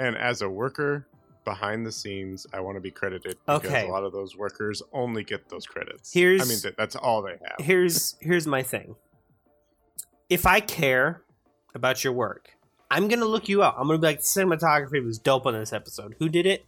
[0.00, 1.06] and as a worker
[1.44, 3.86] behind the scenes, I want to be credited because Okay.
[3.88, 6.12] a lot of those workers only get those credits.
[6.12, 7.56] Here's- I mean, that, that's all they have.
[7.58, 8.96] here's here's my thing.
[10.28, 11.22] If I care
[11.74, 12.50] about your work,
[12.90, 13.76] I'm gonna look you up.
[13.78, 16.16] I'm gonna be like, cinematography was dope on this episode.
[16.18, 16.64] Who did it?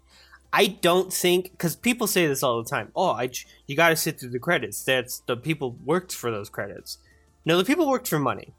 [0.53, 2.91] I don't think because people say this all the time.
[2.97, 3.31] Oh, I
[3.67, 4.83] you got to sit through the credits.
[4.83, 6.99] That's the people worked for those credits.
[7.45, 8.53] No, the people worked for money.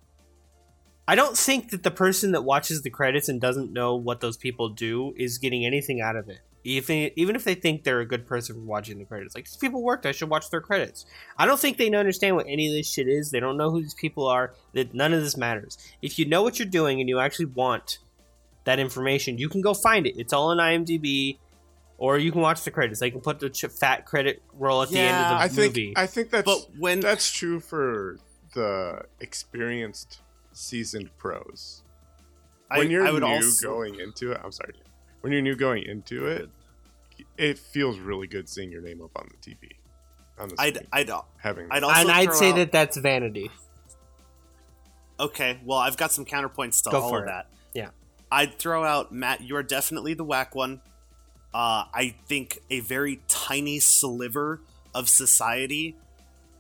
[1.08, 4.38] I don't think that the person that watches the credits and doesn't know what those
[4.38, 6.40] people do is getting anything out of it.
[6.64, 9.58] Even even if they think they're a good person for watching the credits, like these
[9.58, 11.06] people worked, I should watch their credits.
[11.38, 13.32] I don't think they understand what any of this shit is.
[13.32, 14.54] They don't know who these people are.
[14.74, 15.78] That none of this matters.
[16.04, 17.98] If you know what you're doing and you actually want
[18.66, 20.14] that information, you can go find it.
[20.18, 21.40] It's all on IMDb,
[21.98, 23.00] or you can watch the credits.
[23.00, 25.76] They can put the ch- fat credit roll at the end of the I think
[25.76, 25.94] movie.
[25.96, 28.18] I think that's But when that's true for
[28.54, 30.21] the experienced,
[30.54, 31.84] seasoned pros.
[32.70, 34.74] I, When you're I would new also going into it, I'm sorry.
[35.22, 36.50] When you're new going into it,
[37.38, 39.72] it feels really good seeing your name up on the TV.
[40.40, 43.52] On the I'd screen, I'd having I'd also and I'd say out- that that's vanity.
[45.20, 47.28] Okay, well, I've got some counterpoints to Go all for of it.
[47.28, 47.48] that.
[47.74, 47.90] Yeah.
[48.32, 49.42] I'd throw out Matt.
[49.42, 50.82] You are definitely the whack one.
[51.54, 54.62] Uh, I think a very tiny sliver
[54.96, 55.96] of society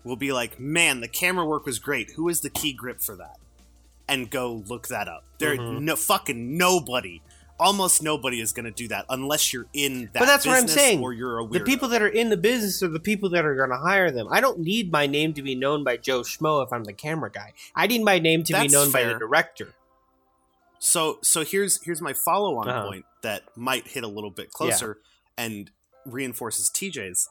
[0.03, 2.11] will be like, "Man, the camera work was great.
[2.11, 3.37] Who was the key grip for that?"
[4.11, 5.23] And go look that up.
[5.39, 5.81] There, Mhm.
[5.81, 7.21] no fucking nobody,
[7.59, 10.19] almost nobody is going to do that unless you're in that.
[10.19, 11.01] But that's what I'm saying.
[11.01, 11.53] Or you're a weirdo.
[11.53, 14.11] The people that are in the business are the people that are going to hire
[14.11, 14.27] them.
[14.29, 17.31] I don't need my name to be known by Joe Schmo if I'm the camera
[17.31, 17.53] guy.
[17.75, 19.73] I need my name to That's be known by the director.
[20.79, 22.87] So so here's here's my follow on Uh-huh.
[22.87, 24.97] point that might hit a little bit closer
[25.37, 25.69] and
[26.05, 27.29] reinforces TJ's.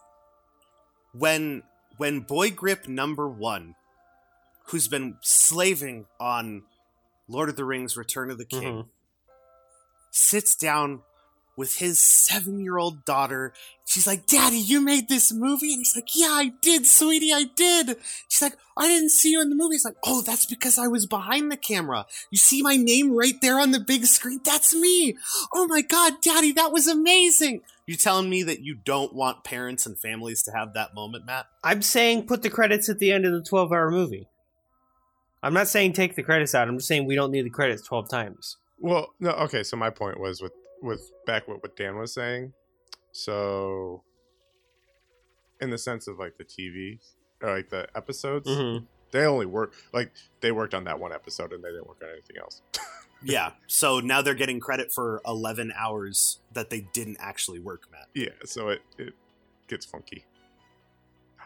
[1.12, 1.64] When
[1.96, 3.74] when Boy Grip number one,
[4.66, 6.62] who's been slaving on
[7.30, 8.86] Lord of the Rings Return of the King, Mhm.
[10.10, 11.02] sits down
[11.56, 13.52] with his seven year old daughter.
[13.86, 15.72] She's like, Daddy, you made this movie?
[15.74, 17.96] And he's like, Yeah, I did, sweetie, I did.
[18.28, 19.74] She's like, I didn't see you in the movie.
[19.74, 22.06] He's like, Oh, that's because I was behind the camera.
[22.30, 24.40] You see my name right there on the big screen?
[24.44, 25.16] That's me.
[25.52, 27.60] Oh my God, Daddy, that was amazing.
[27.86, 31.46] You telling me that you don't want parents and families to have that moment, Matt?
[31.62, 34.28] I'm saying put the credits at the end of the 12 hour movie.
[35.42, 36.68] I'm not saying take the credits out.
[36.68, 38.56] I'm just saying we don't need the credits 12 times.
[38.78, 39.62] Well, no, okay.
[39.62, 42.52] So my point was with with back what what Dan was saying.
[43.12, 44.02] So,
[45.60, 46.98] in the sense of like the TV
[47.42, 48.84] or like the episodes, Mm-hmm.
[49.12, 52.10] they only work like they worked on that one episode and they didn't work on
[52.10, 52.62] anything else.
[53.22, 53.50] Yeah.
[53.66, 58.06] So now they're getting credit for 11 hours that they didn't actually work, Matt.
[58.14, 59.12] yeah, so it it
[59.68, 60.24] gets funky.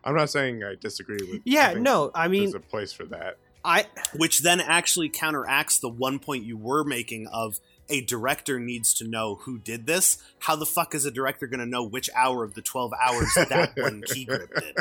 [0.05, 1.41] I'm not saying I disagree with.
[1.45, 3.39] Yeah, think no, I mean, there's a place for that.
[3.64, 8.92] I which then actually counteracts the one point you were making of a director needs
[8.94, 10.18] to know who did this.
[10.40, 13.29] How the fuck is a director going to know which hour of the 12 hours
[13.35, 14.77] that one key grip did?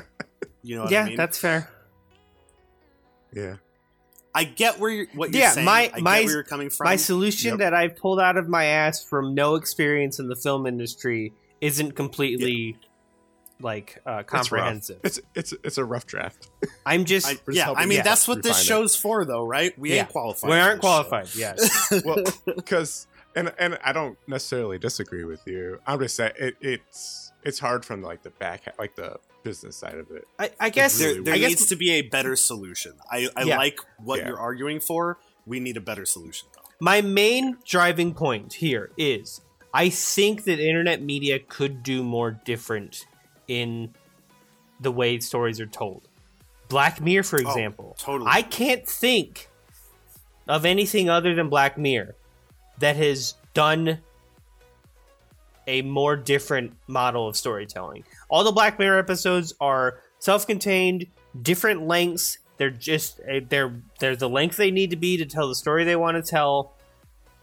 [0.62, 1.18] You know what yeah, I mean?
[1.18, 1.70] that's fair.
[3.34, 3.56] Yeah,
[4.36, 5.66] I get where you're, what you're Yeah, saying.
[5.66, 6.86] my- I my- get where you're coming from.
[6.86, 7.60] My solution Yep.
[7.60, 11.94] that I've pulled out of my ass from no experience in the film industry isn't
[11.94, 12.78] completely
[13.62, 15.00] like uh, comprehensive.
[15.04, 16.50] It's it's it's a rough draft.
[16.86, 18.66] I'm just I, We're just yeah, I mean you that's what this refine it.
[18.66, 19.78] show's for, though, right?
[19.78, 20.02] We Yeah.
[20.02, 20.50] ain't qualified.
[20.50, 21.04] we aren't this show.
[21.04, 21.36] qualified.
[21.36, 22.02] Yes.
[22.06, 22.24] well,
[22.56, 25.80] because and and I don't necessarily disagree with you.
[25.88, 29.96] I'm just saying it, it's it's hard from like the back like the business side
[29.96, 30.26] of it.
[30.40, 32.94] I, I guess There, really there I guess needs to be a better solution.
[33.12, 33.58] I, I Yeah.
[33.58, 34.30] like what Yeah.
[34.30, 35.20] you're arguing for.
[35.46, 36.62] We need a better solution, though.
[36.80, 39.42] my main driving point here is
[39.74, 43.06] I think that internet media could do more different
[43.48, 43.94] in
[44.80, 46.08] the way stories are told.
[46.70, 47.96] Black Mirror, for example.
[48.00, 48.30] totally.
[48.32, 49.50] I can't think
[50.48, 52.16] of anything other than Black Mirror
[52.80, 54.00] that has done
[55.68, 58.04] a more different model of storytelling.
[58.30, 61.06] All the Black Mirror episodes are self-contained,
[61.42, 62.40] different lengths.
[62.58, 65.84] They're just eh, they're they're the length they need to be to tell the story
[65.84, 66.74] they want to tell.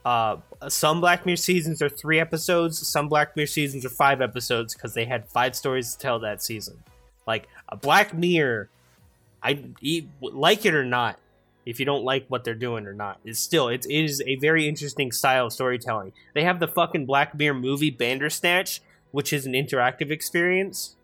[0.04, 0.36] Uh,
[0.68, 2.86] some Black Mirror seasons are three episodes.
[2.86, 6.42] Some Black Mirror seasons are five episodes because they had five stories to tell that
[6.42, 6.82] season.
[7.26, 8.68] Like a Black Mirror,
[9.42, 9.62] I
[10.20, 11.18] like it or not.
[11.66, 14.36] If you don't like what they're doing or not, it's still it's, it is a
[14.36, 16.12] very interesting style of storytelling.
[16.34, 18.80] They have the fucking Black Mirror movie Bandersnatch,
[19.12, 20.96] which is an interactive experience.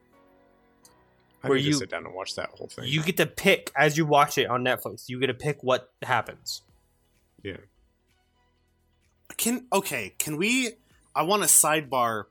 [1.45, 2.87] I Where you- sit down and watch that whole thing.
[2.89, 5.09] You get to pick as you watch it on Netflix.
[5.09, 6.63] You get to pick what happens.
[7.43, 7.59] yeah,
[9.37, 10.15] Can okay?
[10.19, 10.73] Can we?
[11.15, 12.25] I want to sidebar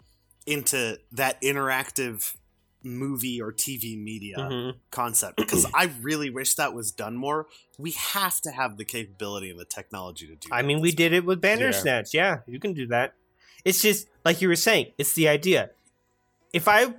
[0.45, 2.35] into that interactive
[2.83, 4.75] movie or TV media Mhm.
[4.91, 7.47] concept because I really wish that was done more.
[7.79, 10.49] We have to have the capability and the technology to do.
[10.49, 10.55] That.
[10.55, 12.13] I mean, we this did it with Bandersnatch.
[12.13, 13.15] Yeah, you can do that.
[13.63, 14.93] It's just like you were saying.
[14.99, 15.71] It's the idea.
[16.53, 16.93] If I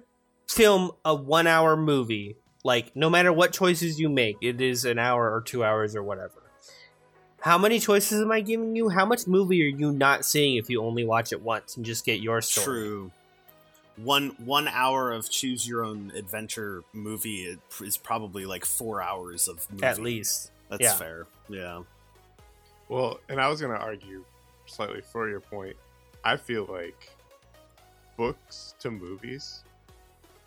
[0.49, 5.33] film a one-hour movie, like no matter what choices you make, it is an hour
[5.33, 6.46] or two hours or whatever.
[7.47, 8.89] How many choices am I giving you?
[8.89, 12.05] How much movie are you not seeing if you only watch it once and just
[12.05, 12.65] get your story?
[12.65, 13.13] True.
[13.99, 19.65] One one hour of choose your own adventure movie is probably like four hours of
[19.71, 19.85] movie.
[19.85, 20.51] At least.
[20.71, 20.95] That's yeah.
[20.95, 21.29] fair.
[21.49, 21.83] Yeah.
[22.89, 24.25] Well, and I was going to argue
[24.67, 25.77] slightly for your point.
[26.25, 27.11] I feel like
[28.17, 29.63] books to movies,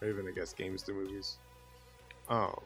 [0.02, 1.38] or even I guess games to movies.
[2.30, 2.62] Oh,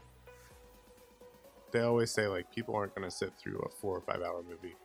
[1.73, 4.41] they always say like people aren't going to sit through a four or five hour
[4.47, 4.75] movie.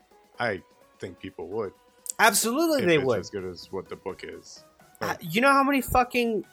[0.41, 0.63] I
[0.99, 1.73] think people would.
[2.19, 3.21] Absolutely, they it's would.
[3.21, 4.65] as good as what the book is.
[5.01, 6.45] Uh, you know how many fucking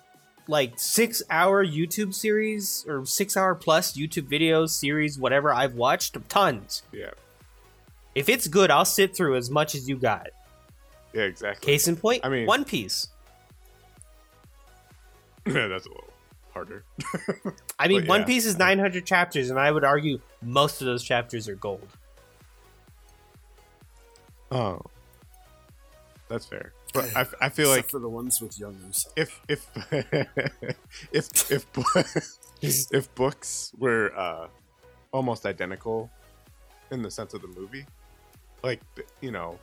[0.47, 6.15] like six hour YouTube series or six hour plus YouTube videos, series, whatever I've watched?
[6.29, 6.83] Tons.
[6.91, 7.09] Yeah,
[8.13, 10.27] If it's good, I'll sit through as much as you got.
[11.13, 11.65] yeah, exactly.
[11.65, 13.07] Case in point, I mean- One Piece.
[15.47, 16.09] yeah, that's a little
[16.55, 16.83] harder.
[17.79, 18.25] I mean, But One yeah.
[18.27, 21.87] Piece is 900 chapters, and I would argue most of those chapters are gold.
[24.51, 24.79] Oh,
[26.27, 26.71] that's fair.
[26.93, 29.11] But I, I feel Except like for the ones with young Usopp.
[29.17, 29.67] if if
[31.11, 32.37] if if
[32.93, 34.47] if books were uh,
[35.11, 36.09] almost identical
[36.91, 37.85] in the sense of the movie,
[38.63, 38.79] like
[39.19, 39.59] you know,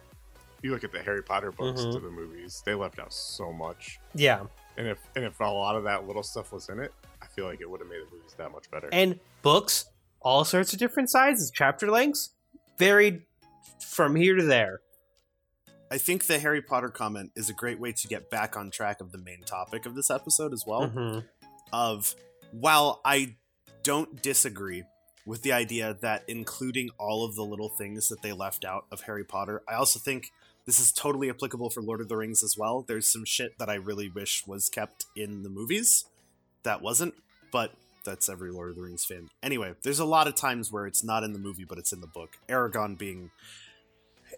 [0.62, 1.92] you look at the Harry Potter books Mhm.
[1.94, 3.98] to the movies, they left out so much.
[4.14, 4.42] yeah,
[4.76, 7.44] And if and if a lot of that little stuff was in it, I feel
[7.44, 8.88] like it would have made the movies that much better.
[8.92, 9.86] and books,
[10.20, 12.30] all sorts of different sizes, chapter lengths,
[12.78, 13.22] varied
[13.80, 14.80] from here to there.
[15.90, 19.00] I think the Harry Potter comment is a great way to get back on track
[19.02, 20.88] of the main topic of this episode as well.
[20.88, 21.28] Mhm.
[21.70, 22.14] Of
[22.50, 23.36] while I
[23.82, 24.84] don't disagree
[25.26, 29.02] with the idea that including all of the little things that they left out of
[29.02, 30.32] Harry Potter, I also think
[30.66, 32.84] this is totally applicable for Lord of the Rings as well.
[32.86, 36.04] There's some shit that I really wish was kept in the movies
[36.62, 37.14] that wasn't,
[37.50, 37.72] but
[38.04, 39.28] that's every Lord of the Rings fan.
[39.42, 42.00] Anyway, there's a lot of times where it's not in the movie, but it's in
[42.00, 42.38] the book.
[42.48, 43.30] Aragorn being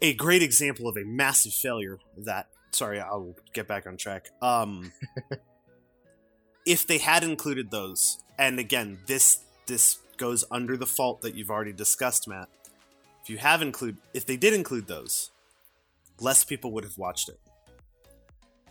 [0.00, 2.48] a great example of a massive failure that.
[2.72, 4.30] Sorry, I'll get back on track.
[4.42, 4.92] Um,
[6.66, 11.50] if they had included those, and again, this this goes under the fault that you've
[11.50, 12.48] already discussed, Matt.
[13.22, 15.30] If you have include, if they did include those,
[16.20, 17.38] less people would have watched it.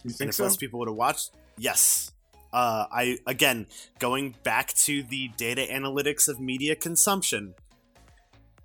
[0.03, 0.43] you And think if so?
[0.43, 2.11] less people would have watched, yes.
[2.51, 3.65] Uh, I again
[3.99, 7.55] going back to the data analytics of media consumption.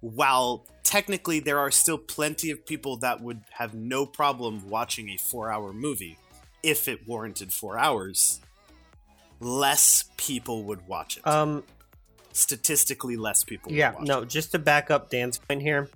[0.00, 5.16] While technically there are still plenty of people that would have no problem watching a
[5.16, 6.18] four-hour movie
[6.62, 8.40] if it warranted four hours,
[9.40, 11.26] less people would watch it.
[11.26, 11.64] Um,
[12.32, 13.72] Statistically, less people.
[13.72, 14.28] yeah, would watch no, it.
[14.28, 15.88] just to back up Dan's point here.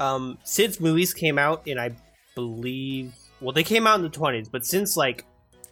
[0.00, 1.90] Um, since movies came out in, I
[2.34, 5.24] believe, well, they came out in the 20s, but since like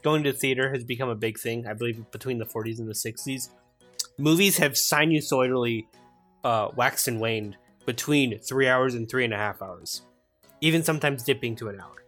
[0.03, 2.93] going to theater has become a big thing, I believe between the 40s and the
[2.93, 3.49] 60s,
[4.19, 5.87] movies have sinusoidally
[6.45, 10.03] uh, waxed and waned between three hours and three and a half hours,
[10.61, 12.05] even sometimes dipping to an hour.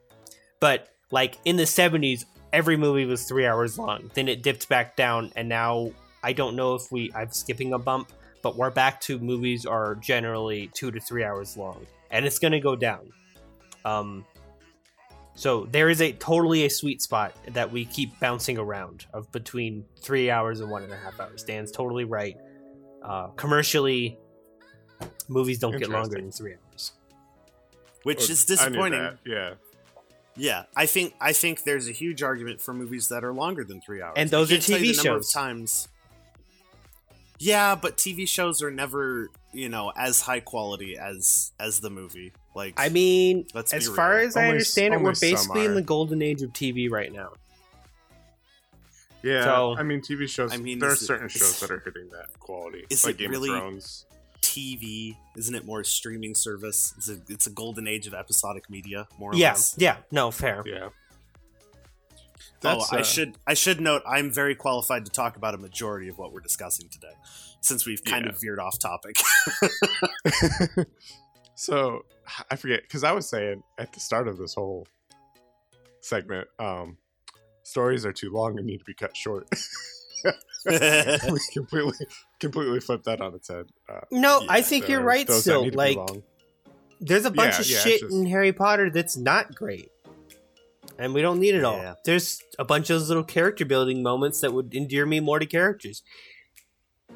[0.60, 4.10] But like in the 70s, every movie was three hours long.
[4.14, 5.90] Then it dipped back down, and now
[6.22, 9.94] I don't know if we I'm skipping a bump, but we're back to movies are
[9.94, 13.12] generally two to three hours long, and it's gonna go down.
[13.84, 14.24] Um,
[15.34, 19.84] so there is a totally a sweet spot that we keep bouncing around of between
[20.02, 21.42] three hours and one and a half hours.
[21.44, 22.36] Dan's totally right.
[23.02, 24.18] Uh, commercially,
[25.28, 26.92] movies don't get longer than three hours.
[28.02, 29.18] which is disappointing.
[29.24, 29.54] Yeah.
[30.36, 33.80] Yeah, I think I think there's a huge argument for movies that are longer than
[33.80, 34.14] three hours.
[34.16, 35.32] And those are can't TV the number of shows.
[35.32, 35.88] times.
[37.42, 42.32] Yeah, but TV shows are never, you know, as high quality as as the movie.
[42.54, 43.96] Like, I mean, Let's as real.
[43.96, 47.10] far as I Only- understand it, we're basically in the golden age of TV right
[47.12, 47.32] now.
[49.22, 49.44] Yeah.
[49.44, 50.52] So- I mean, TV shows.
[50.52, 52.86] I mean, there are is it- certain shows that are hitting that quality.
[52.90, 54.04] is like it Game really- of Thrones.
[54.42, 56.94] TV isn't it more streaming service?
[56.96, 59.74] It's a, it's a golden age of episodic media, more or Yeah, less.
[59.78, 60.62] yeah, no, fair.
[60.66, 60.88] Yeah.
[62.64, 66.08] Oh, I uh, should I should note I'm very qualified to talk about a majority
[66.08, 67.12] of what we're discussing today,
[67.60, 68.32] since we've kind Yeah.
[68.32, 69.16] of veered off topic.
[71.54, 72.04] so
[72.50, 74.86] I forget because I was saying at the start of this whole
[76.00, 76.96] segment, um,
[77.62, 79.48] stories are too long and need to be cut short.
[80.66, 82.06] we completely,
[82.38, 83.66] completely flipped that on its head.
[83.88, 85.28] Uh, No, I think there you're right.
[85.30, 86.22] Still, need to be like,
[87.00, 89.89] there's a bunch Yeah, of yeah, shit just- in Harry Potter that's not great,
[91.00, 91.78] and we don't need it all.
[91.78, 91.94] Yeah.
[92.04, 95.46] There's a bunch of those little character building moments that would endear me more to
[95.46, 96.02] characters.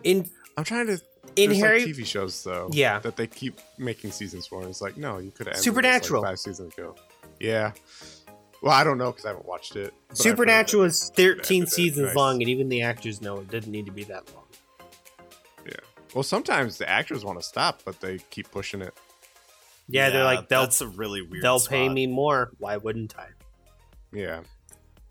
[0.02, 1.00] In I'm trying to.
[1.36, 2.98] in Harry, like TV shows though, Yeah.
[3.00, 4.60] that they keep making seasons for.
[4.60, 6.22] And it's like, no, you could have Supernatural.
[6.22, 6.94] like five seasons ago.
[7.40, 7.72] Yeah.
[8.62, 9.92] Well, I don't know because I haven't watched it.
[9.92, 12.16] but I've heard Supernatural is 13 seasons Nice.
[12.16, 14.44] long, and even the actors know it didn't need to be that long.
[15.66, 15.74] Yeah.
[16.14, 18.94] Well, sometimes the actors want to stop, but they keep pushing it.
[19.86, 21.42] Yeah, they're like they'll that's a really weird.
[21.44, 22.52] they'll pay me more.
[22.58, 23.26] Why wouldn't I?
[24.14, 24.40] Yeah.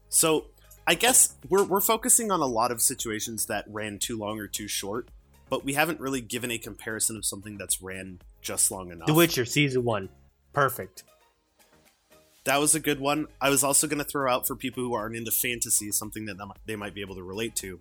[0.10, 0.46] So
[0.88, 4.48] I guess we're we're focusing on a lot of situations that ran too long or
[4.48, 5.10] too short,
[5.50, 9.08] but we haven't really given a comparison of something that's ran just long enough.
[9.08, 10.10] The Witcher season one,
[10.54, 11.04] perfect.
[12.46, 13.28] That was a good one.
[13.40, 16.36] I was also going to throw out for people who aren't into fantasy something that
[16.66, 17.80] they might be able to relate to.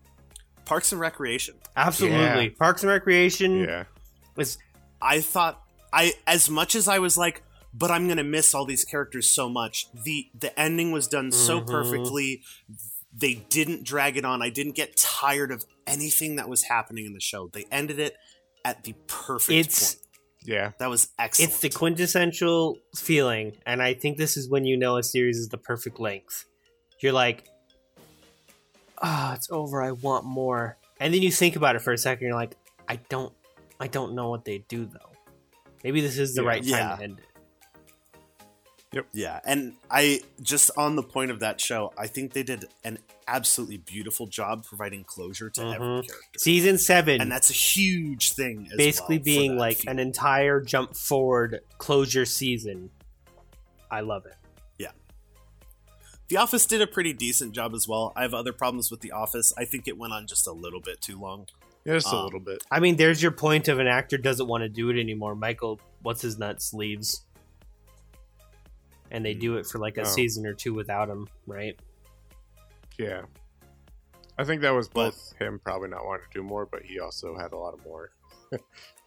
[0.65, 1.57] Parks and Recreation.
[1.77, 2.49] Absolutely, Yeah.
[2.57, 3.85] Parks and Recreation Yeah.
[4.37, 4.59] Was
[5.01, 5.61] I thought
[5.93, 7.43] I as much as I was like,
[7.75, 9.87] but I'm gonna miss all these characters so much.
[9.93, 11.67] The the ending was done so Mhm.
[11.67, 12.43] perfectly.
[13.15, 14.41] They didn't drag it on.
[14.43, 17.49] I didn't get tired of anything that was happening in the show.
[17.49, 18.17] They ended it
[18.65, 20.07] at the perfect It's- point.
[20.45, 20.73] Yeah.
[20.79, 21.53] That was excellent.
[21.53, 25.49] it's the quintessential feeling, and I think this is when you know a series is
[25.51, 26.47] the perfect length.
[27.01, 27.45] You're like,
[29.01, 29.83] ah, it's over.
[29.83, 32.27] I want more, and then you think about it for a second.
[32.27, 32.57] You're like,
[32.89, 33.33] I don't,
[33.79, 35.11] I don't know what they do though.
[35.85, 36.49] Maybe this is the Yeah.
[36.49, 36.97] right time Yeah.
[36.97, 37.25] to end it.
[39.13, 42.99] Yeah, and I just on the point of that show, I think they did an
[43.27, 46.07] absolutely beautiful job providing closure to every Mhm.
[46.07, 48.69] character, Season seven, and that's a huge thing.
[48.71, 52.91] As basically well being like an entire jump forward closure season.
[53.91, 54.35] I love it.
[54.79, 54.91] Yeah.
[56.29, 58.13] The Office did a pretty decent job as well.
[58.15, 59.53] I have other problems with The Office.
[59.57, 61.47] I think it went on just a little bit too long.
[61.85, 62.63] Yeah, just a Um, little bit.
[62.71, 65.35] I mean, there's your point of an actor doesn't want to do it anymore.
[65.35, 67.25] Michael, what's his nuts, leaves.
[69.13, 70.05] And they do it for like a Oh.
[70.05, 71.79] season or two without him, right?
[72.99, 73.23] Yeah.
[74.39, 76.99] I think that was But- both him probably not wanting to do more, but he
[76.99, 78.11] also had a lot of more.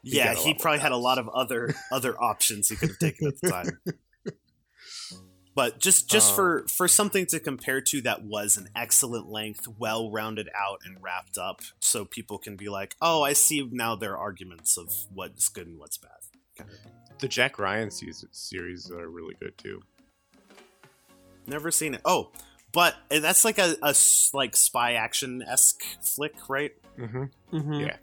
[0.03, 2.99] He yeah, he more probably had a lot of other other options he could have
[2.99, 3.79] taken at the time.
[5.55, 9.67] But just just Um, for for something to compare to that was an excellent length,
[9.79, 13.95] well rounded out and wrapped up, so people can be like, "Oh, I see now
[13.95, 16.11] their arguments of what's good and what's bad."
[16.57, 16.77] Kind of.
[17.19, 19.81] The Jack Ryan season, series are really good too.
[21.47, 22.01] Never seen it.
[22.05, 22.31] Oh,
[22.71, 23.95] but that's like a, a
[24.33, 26.71] like spy action esque flick, right?
[26.97, 27.23] Mm-hmm.
[27.53, 27.73] Mm-hmm.
[27.73, 27.97] Yeah.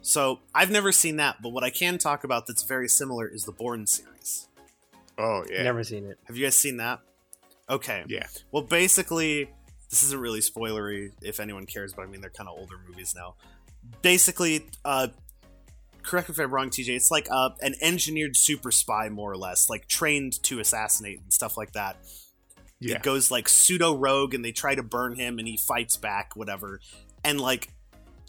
[0.00, 3.44] So I've never seen that, but what I can talk about that's very similar is
[3.44, 4.48] the Bourne series.
[5.18, 5.62] Oh yeah.
[5.62, 6.18] Never seen it.
[6.24, 7.00] Have you guys seen that?
[7.68, 8.04] Okay.
[8.08, 8.26] Yeah.
[8.52, 9.50] Well, basically,
[9.90, 13.14] this isn't really spoilery if anyone cares, but I mean they're kind of older movies
[13.16, 13.34] now.
[14.02, 15.08] Basically, uh,
[16.02, 16.88] correct me if I'm wrong, TJ.
[16.90, 21.32] It's like uh, an engineered super spy, more or less, like trained to assassinate and
[21.32, 21.96] stuff like that.
[22.80, 22.96] Yeah.
[22.96, 26.36] It goes like pseudo rogue, and they try to burn him, and he fights back,
[26.36, 26.80] whatever.
[27.22, 27.70] And like,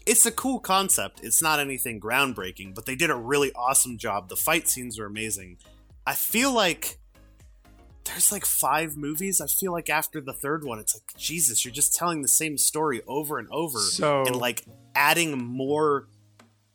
[0.06, 1.20] it's a cool concept.
[1.22, 4.28] It's not anything groundbreaking, but they did a really awesome job.
[4.28, 5.58] The fight scenes are amazing.
[6.06, 6.98] I feel like
[8.04, 9.40] there's like five movies.
[9.40, 12.56] I feel like after the third one, it's like Jesus, you're just telling the same
[12.56, 16.08] story over and over, So and like adding more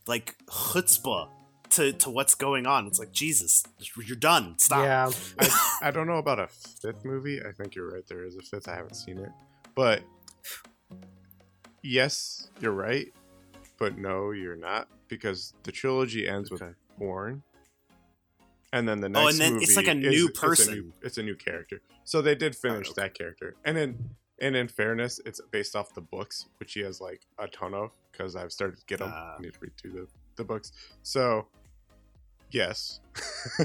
[0.07, 1.29] like chutzpah
[1.71, 2.87] to to what's going on.
[2.87, 3.63] It's like Jesus,
[4.05, 4.55] you're done.
[4.59, 4.83] Stop.
[4.83, 5.11] Yeah.
[5.81, 7.41] I, I don't know about a fifth movie.
[7.41, 8.05] I think you're right.
[8.07, 8.67] There is a fifth.
[8.67, 9.29] I haven't seen it,
[9.75, 10.01] but
[11.81, 13.07] yes, you're right.
[13.77, 16.73] But no, you're not because the trilogy ends with Okay.
[16.99, 17.41] Bourne,
[18.71, 20.41] and then the Oh, next and then movie it's like a is- new It's a
[20.41, 20.73] person.
[20.73, 21.81] new, it's a new character.
[22.03, 23.01] So they did finish okay.
[23.03, 24.09] that character, and in
[24.39, 27.91] and in fairness, it's based off the books, which he has like a ton of
[28.11, 29.11] because I've started to get them.
[29.13, 29.35] Ah.
[29.37, 30.71] I need to read through the, the books.
[31.03, 31.47] So
[32.51, 32.99] yes,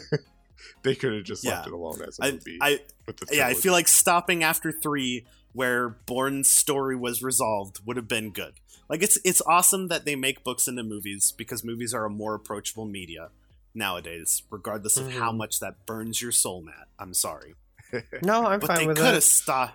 [0.83, 1.73] they could have just left Yeah.
[1.73, 2.59] it alone as a I, movie.
[2.61, 7.81] I with the yeah, I feel like stopping after three, where Bourne's story was resolved,
[7.87, 8.55] would have been good.
[8.89, 12.35] Like it's it's awesome that they make books into movies because movies are a more
[12.35, 13.31] approachable media
[13.75, 15.37] nowadays, regardless of how Mhm.
[15.37, 16.89] much that burns your soul, Matt.
[16.99, 17.55] I'm sorry,
[18.23, 19.75] No, I'm but fine they with could have stopped.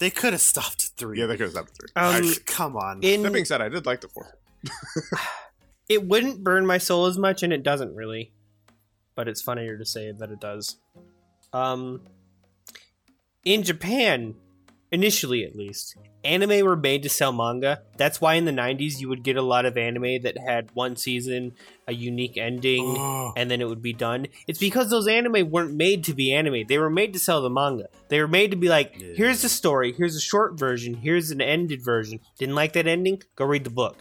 [0.00, 1.18] They could have stopped at three.
[1.18, 1.88] yeah, they could have stopped at three.
[1.96, 3.00] Um, I- come on.
[3.02, 4.32] in that being said, I did like the fourth.
[5.88, 8.32] it wouldn't burn my soul as much, and it doesn't really.
[9.18, 10.76] But it's funnier to say that it does.
[11.52, 12.02] Um,
[13.44, 14.36] in Japan,
[14.92, 17.82] initially at least, anime were made to sell manga.
[17.96, 20.94] That's why in the '90s you would get a lot of anime that had one
[20.94, 21.56] season,
[21.88, 24.28] a unique ending, Oh, and then it would be done.
[24.46, 26.68] It's because those anime weren't made to be anime.
[26.68, 27.88] They were made to sell the manga.
[28.10, 29.14] They were made to be like, Yeah.
[29.16, 32.20] here's the story, here's a short version, here's an ended version.
[32.38, 33.24] Didn't like that ending?
[33.34, 33.96] Go read the book.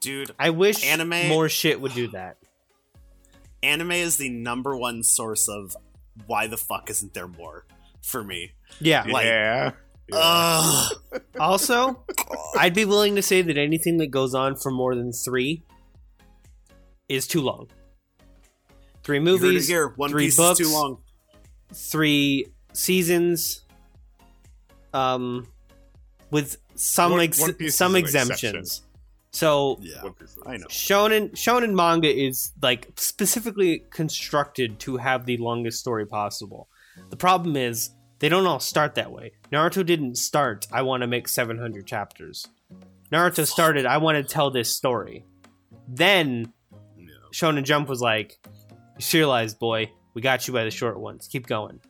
[0.00, 2.38] Dude, I wish Anime- more shit would do that.
[3.64, 5.76] Anime is the number one source of
[6.26, 7.66] why the fuck isn't there more
[8.02, 8.52] for me.
[8.80, 9.04] Yeah.
[9.08, 9.70] like- yeah.
[10.10, 10.16] yeah.
[10.18, 10.92] Ugh.
[11.40, 12.04] Also,
[12.56, 15.62] I'd be willing to say that anything that goes on for more than three
[17.08, 17.68] is too long.
[19.02, 19.88] Three You heard it movies, here.
[19.96, 20.60] One three Piece books.
[20.60, 20.98] is too long.
[21.72, 23.62] three seasons,
[24.92, 25.48] um,
[26.30, 28.82] with some One- ex- One some is an exemptions.
[29.34, 30.66] So Yeah, One Piece is I know.
[30.68, 36.68] shonen shonen manga is like specifically constructed to have the longest story possible.
[37.10, 39.32] The problem is they don't all start that way.
[39.50, 40.68] Naruto didn't start.
[40.72, 42.46] I want to make 700 chapters.
[43.10, 43.86] Naruto started.
[43.86, 45.24] I want to tell this story.
[45.88, 46.52] Then
[46.96, 47.12] No.
[47.32, 48.38] Shonen Jump was like,
[48.96, 49.90] "You serialized, boy.
[50.14, 51.26] We got you by the short ones.
[51.26, 51.80] Keep going."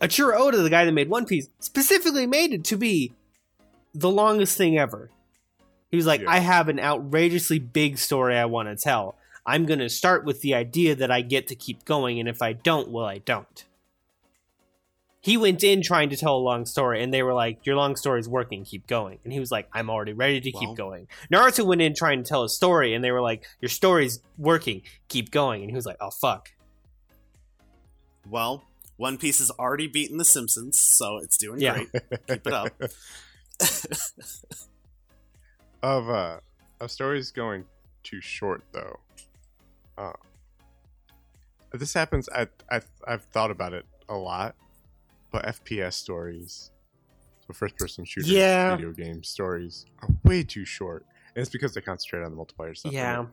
[0.00, 3.12] Eiichiro Oda, the guy that made One Piece, specifically made it to be
[3.94, 5.10] the longest thing ever.
[5.94, 6.30] He was like, Yeah.
[6.30, 9.16] "I have an outrageously big story I want to tell.
[9.46, 12.42] I'm going to start with the idea that I get to keep going, and if
[12.42, 13.64] I don't, well, I don't."
[15.20, 17.94] He went in trying to tell a long story, and they were like, "Your long
[17.96, 18.64] story's working.
[18.64, 21.80] Keep going." And he was like, "I'm already ready to Well- keep going." Naruto went
[21.80, 24.82] in trying to tell a story, and they were like, "Your story's working.
[25.08, 26.50] Keep going." And he was like, "Oh fuck."
[28.28, 28.64] Well,
[28.96, 31.74] One Piece has already beaten The Simpsons, so it's doing Yeah.
[31.74, 31.90] great.
[32.28, 32.72] Keep it up.
[35.84, 36.40] of uh
[36.80, 37.64] of stories going
[38.02, 38.98] too short though.
[39.96, 40.12] Uh,
[41.72, 42.28] this happens.
[42.34, 44.54] I, I I've thought about it a lot,
[45.30, 46.70] but FPS stories,
[47.46, 48.74] so first person shooter Yeah.
[48.76, 51.04] video game stories, are way too short,
[51.34, 52.92] and it's because they concentrate on the multiplayer stuff.
[52.92, 53.26] Yeah.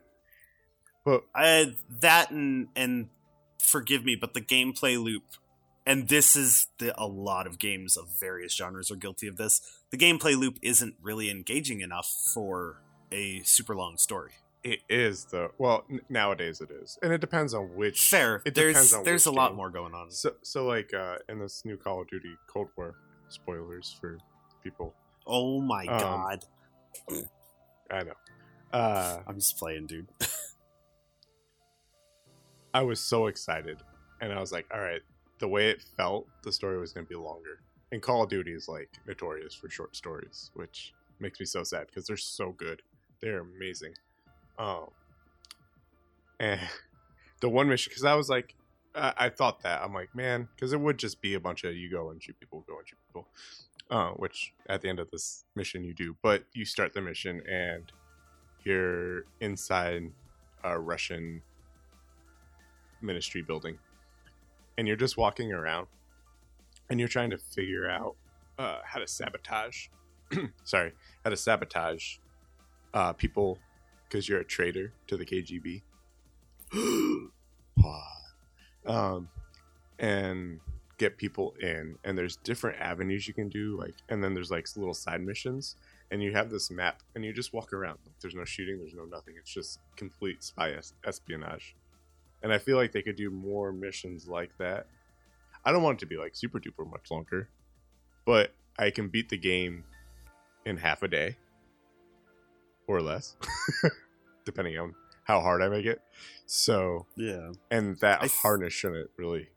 [1.06, 3.10] but I that and and
[3.62, 5.24] forgive me, but the gameplay loop,
[5.86, 9.62] and this is the a lot of games of various genres are guilty of this.
[9.92, 14.32] The gameplay loop isn't really engaging enough for a super long story.
[14.64, 15.52] it is though.
[15.58, 18.10] Well, n- nowadays it is, and it depends on which.
[18.10, 18.42] Fair.
[18.46, 19.58] It there's depends on there's a lot game.
[19.58, 20.12] more going on.
[20.12, 22.96] So so like uh, in this new Call of Duty Cold War,
[23.30, 24.18] spoilers for
[24.64, 24.94] people.
[25.26, 26.46] Oh my Um, god.
[27.92, 28.14] I know.
[28.72, 30.08] Uh, I'm just playing, dude.
[32.74, 33.78] I was so excited,
[34.22, 35.02] and I was like, all right,
[35.42, 37.60] the way it felt, the story was going to be longer.
[37.92, 41.88] And Call of Duty is like notorious for short stories, which makes me so sad
[41.88, 42.82] because they're so good.
[43.20, 43.96] They're amazing.
[44.58, 44.88] Um,
[46.40, 46.62] and
[47.42, 48.56] the one mission, because I was like,
[48.96, 51.76] I, I thought that I'm like, man, because it would just be a bunch of
[51.76, 53.28] you go and shoot people, go and shoot people,
[53.90, 56.16] uh, which at the end of this mission you do.
[56.22, 57.92] But you start the mission and
[58.64, 60.12] you're inside
[60.64, 61.42] a Russian
[63.02, 63.80] ministry building
[64.78, 65.88] and you're just walking around
[66.90, 68.16] and you're trying to figure out
[68.58, 69.88] uh, how to sabotage
[70.64, 70.94] sorry
[71.24, 72.18] how to sabotage
[72.94, 73.58] uh, people
[74.08, 75.82] because you're a traitor to the kgb
[78.86, 79.30] um,
[80.00, 80.60] and
[80.98, 84.68] get people in and there's different avenues you can do like and then there's like
[84.76, 85.76] little side missions
[86.12, 87.98] and you have this map and you just walk around.
[88.22, 89.36] There's no shooting there's no nothing.
[89.40, 91.76] It's just complete spy es- espionage
[92.44, 94.88] and I feel like they could do more missions like that.
[95.64, 97.50] I don't want it to be like super duper much longer,
[98.26, 99.84] but I can beat the game
[100.66, 101.38] in half a day
[102.88, 103.36] or less,
[104.46, 106.02] depending on how hard I make it.
[106.46, 107.52] So, Yeah.
[107.70, 109.50] and that I hardness shouldn't really.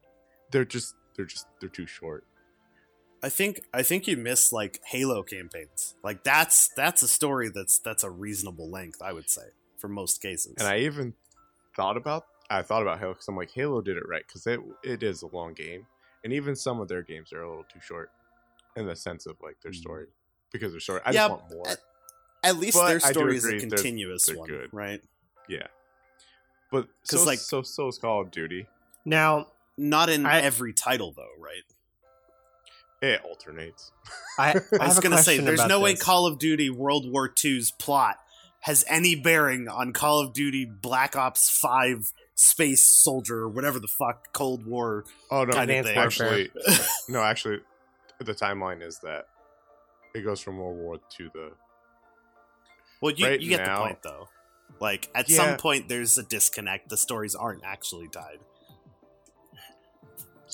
[0.51, 2.25] They're just they're just they're too short.
[3.23, 5.95] I think I think you miss like Halo campaigns.
[6.05, 9.47] Like that's that's a story that's that's a reasonable length, I would say,
[9.79, 10.55] for most cases.
[10.59, 11.15] And I even
[11.75, 14.61] thought about I thought about Halo because I'm like Halo did it right because it
[14.83, 15.87] it is a long game,
[16.23, 18.11] and even some of their games are a little too short
[18.77, 19.77] in the sense of like their Mhm.
[19.77, 20.07] story
[20.53, 21.03] because they're short.
[21.07, 21.69] I Yeah, just want more.
[21.69, 21.79] at-
[22.43, 24.69] At least But their I story is a agree they're- continuous they're one, good.
[24.73, 25.03] right?
[25.49, 25.67] Yeah,
[26.71, 28.67] but 'Cause, so like- so so is Call of Duty.
[29.05, 31.63] Now, Not in I- every title though, right?
[33.03, 33.91] It alternates.
[34.39, 35.95] I, I, I was gonna say, there's about no way.
[35.97, 38.19] Call of Duty World War II's plot
[38.61, 43.89] has any bearing on Call of Duty Black Ops Five Space Soldier or whatever the
[43.89, 45.05] fuck Cold War.
[45.31, 45.97] Oh no, Kind of thing.
[45.97, 46.51] Actually,
[47.09, 47.61] no, actually,
[48.19, 49.27] the timeline is that
[50.15, 51.51] it goes from World War to the.
[53.01, 54.29] Well, you, Right you get now- the point though.
[54.81, 55.37] Like at Yeah.
[55.37, 56.89] some point, there's a disconnect.
[56.89, 58.39] The stories aren't actually tied.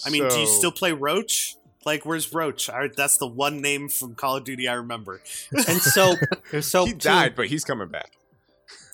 [0.07, 1.57] I mean, do you still play Roach?
[1.85, 2.69] Like, where's Roach?
[2.69, 5.21] I, that's the one name from Call of Duty I remember.
[5.53, 6.15] And so,
[6.61, 8.11] so he too- died, but he's coming back.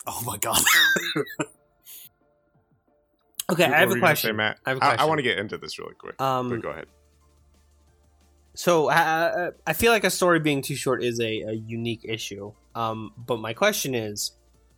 [0.07, 0.61] Oh my god!
[3.51, 4.29] Okay, I have were a you gonna question.
[4.31, 4.59] Say, Matt?
[4.67, 6.21] I have a I, want to get into this really quick.
[6.21, 6.87] Um, go ahead.
[8.55, 12.53] so uh, I feel like a story being too short is a, a unique issue.
[12.75, 14.33] Um, but my question is,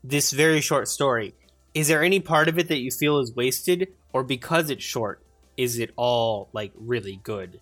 [0.04, 1.34] this very short story,
[1.74, 5.22] is there any part of it that you feel is wasted, or because it's short,
[5.56, 7.60] is it all like really good?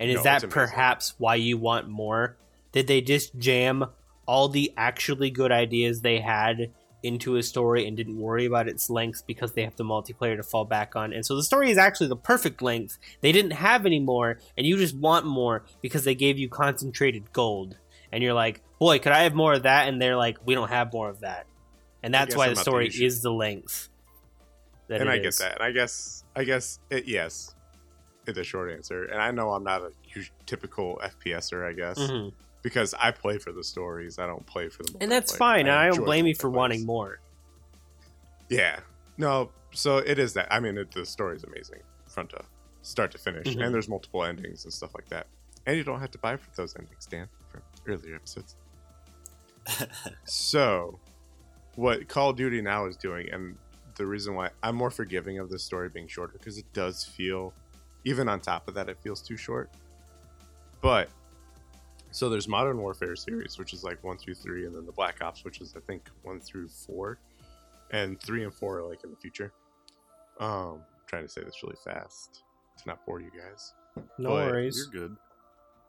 [0.00, 2.36] And is No, that perhaps why you want more?
[2.72, 3.84] Did they just jam
[4.26, 6.72] all the actually good ideas they had
[7.02, 10.42] into a story and didn't worry about its length because they have the multiplayer to
[10.42, 11.12] fall back on?
[11.12, 12.98] And so the story is actually the perfect length.
[13.20, 17.32] They didn't have any more, and you just want more because they gave you concentrated
[17.32, 17.76] gold.
[18.10, 19.88] And you're like, boy, could I have more of that?
[19.88, 21.46] And they're like, we don't have more of that.
[22.02, 23.88] And that's why the not the story is the length.
[24.88, 25.54] that and I get that.
[25.54, 27.54] And I guess I guess it yes,
[28.26, 29.04] is the short answer.
[29.04, 29.92] And I know I'm not a
[30.46, 32.32] typical FPSer, I guess, Mhm.
[32.62, 34.18] Because I play for the stories.
[34.18, 34.94] I don't play for the.
[35.00, 35.38] And that's multiplayer.
[35.38, 35.60] fine.
[35.66, 36.54] and I don't blame you for multiplayer.
[36.54, 37.20] wanting more.
[38.48, 38.80] Yeah.
[39.16, 39.50] No.
[39.72, 40.48] So it is that.
[40.52, 42.44] I mean, it, the story is amazing, front to
[42.82, 43.64] start to finish, Mhm.
[43.64, 45.26] and there's multiple endings and stuff like that.
[45.66, 48.56] And you don't have to buy for those endings, Dan, from earlier episodes.
[50.24, 50.98] so,
[51.76, 53.56] what Call of Duty now is doing, and
[53.96, 57.52] the reason why I'm more forgiving of the story being shorter, because it does feel,
[58.04, 59.70] even on top of that, it feels too short.
[60.80, 61.08] But
[62.12, 65.20] so there's Modern Warfare series, which is like one through three, and then the Black
[65.22, 67.18] Ops, which is I think one through four,
[67.90, 69.52] and three and four are like in the future.
[70.40, 72.42] Um, trying to say this really fast
[72.78, 73.74] to not bore you guys.
[74.18, 74.88] No But worries.
[74.92, 75.16] You're good.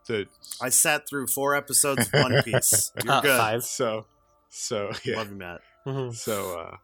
[0.08, 0.28] The
[0.62, 2.92] I sat through four episodes of One Piece.
[3.04, 3.38] You're Uh, good.
[3.38, 3.64] five.
[3.64, 4.06] so
[4.50, 5.62] so yeah Love you, Matt.
[5.88, 6.14] Mhm.
[6.14, 6.76] so uh,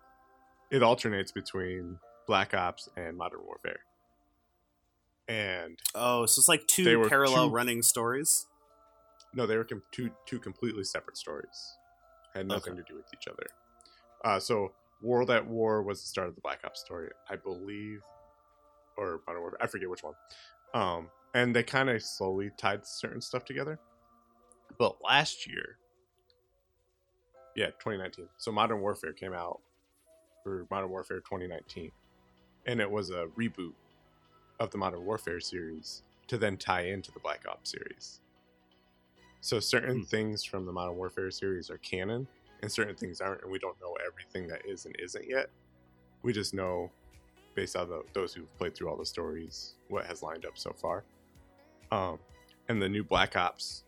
[0.71, 3.79] it alternates between Black Ops and Modern Warfare.
[5.27, 8.47] And Oh, so it's like two parallel two- running stories.
[9.33, 11.77] No, they were com- two two completely separate stories.
[12.33, 13.47] Had nothing to do with each other.
[14.23, 14.71] Uh, so
[15.01, 18.01] World at War was the start of the Black Ops story, I believe,
[18.97, 19.59] or Modern Warfare.
[19.61, 20.13] I forget which one.
[20.73, 23.79] Um, and they kind of slowly tied certain stuff together.
[24.77, 25.77] But last year,
[27.55, 28.27] yeah, 2019.
[28.37, 29.59] So Modern Warfare came out
[30.43, 31.91] for Modern Warfare 2019,
[32.65, 33.73] and it was a reboot
[34.59, 38.21] of the Modern Warfare series to then tie into the Black Ops series.
[39.41, 40.03] So certain Hmm.
[40.03, 42.27] things from the Modern Warfare series are canon,
[42.61, 45.49] and certain things aren't, and we don't know everything that is and isn't yet.
[46.23, 46.91] We just know,
[47.55, 50.73] based on the, those who've played through all the stories, what has lined up so
[50.73, 51.05] far.
[51.91, 52.19] Um,
[52.67, 53.83] and the new Black Ops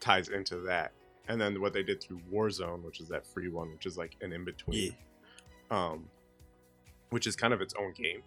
[0.00, 0.92] ties into that,
[1.28, 4.16] and then what they did through Warzone, which is that free one, which is like
[4.20, 4.94] an in between,
[5.70, 6.08] um,
[7.10, 8.22] which is kind of its own game,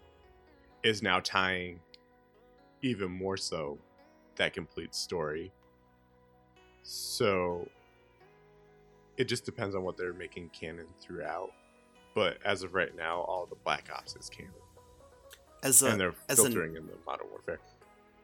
[0.83, 1.81] is now tying
[2.81, 3.77] even more so
[4.37, 5.51] that complete story.
[6.83, 7.67] So
[9.17, 11.51] it just depends on what they're making canon throughout.
[12.15, 14.51] But as of right now, all the Black Ops is canon,
[15.63, 17.59] As a and they're as an- filtering in the Modern Warfare.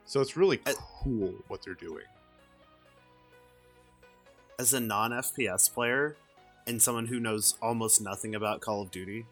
[0.05, 2.05] So it's really Uh, cool what they're doing.
[4.57, 6.15] as a non FPS player
[6.65, 9.25] and someone who knows almost nothing about Call of Duty,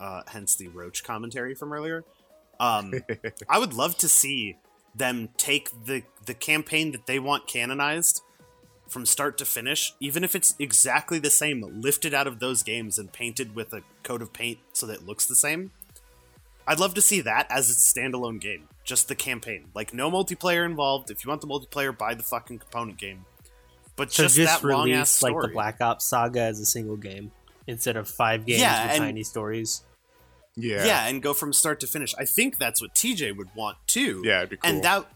[0.00, 2.04] uh, hence the Roach commentary from earlier,
[2.60, 2.94] um,
[3.48, 4.56] I would love to see
[4.94, 8.22] them take the the campaign that they want canonized
[8.88, 12.98] from start to finish, even if it's exactly the same, lifted out of those games
[12.98, 15.70] and painted with a coat of paint so that it looks the same.
[16.66, 20.64] I'd love to see that as a standalone game, just the campaign, like no multiplayer
[20.64, 21.10] involved.
[21.10, 23.24] If you want the multiplayer, buy the fucking component game.
[23.96, 25.32] But So just, just, that long ass release story.
[25.34, 27.32] like the Black Ops saga as a single game
[27.66, 29.82] instead of five games Yeah, with and- tiny stories.
[30.56, 31.06] yeah, yeah.
[31.08, 32.14] and go from start to finish.
[32.18, 34.22] I think that's what TJ would want too.
[34.24, 34.70] yeah, it'd be cool.
[34.70, 35.06] and that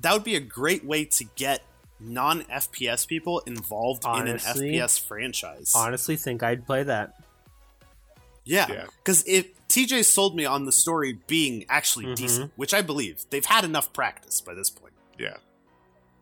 [0.00, 1.62] that would be a great way to get
[2.00, 5.72] non FPS people involved Honestly- in an FPS franchise.
[5.74, 7.14] Honestly, think I'd play that.
[8.44, 8.86] yeah, Yeah.
[8.98, 12.16] because if TJ sold me on the story being actually Mhm.
[12.16, 14.94] decent, which I believe they've had enough practice by this point.
[15.18, 15.36] yeah,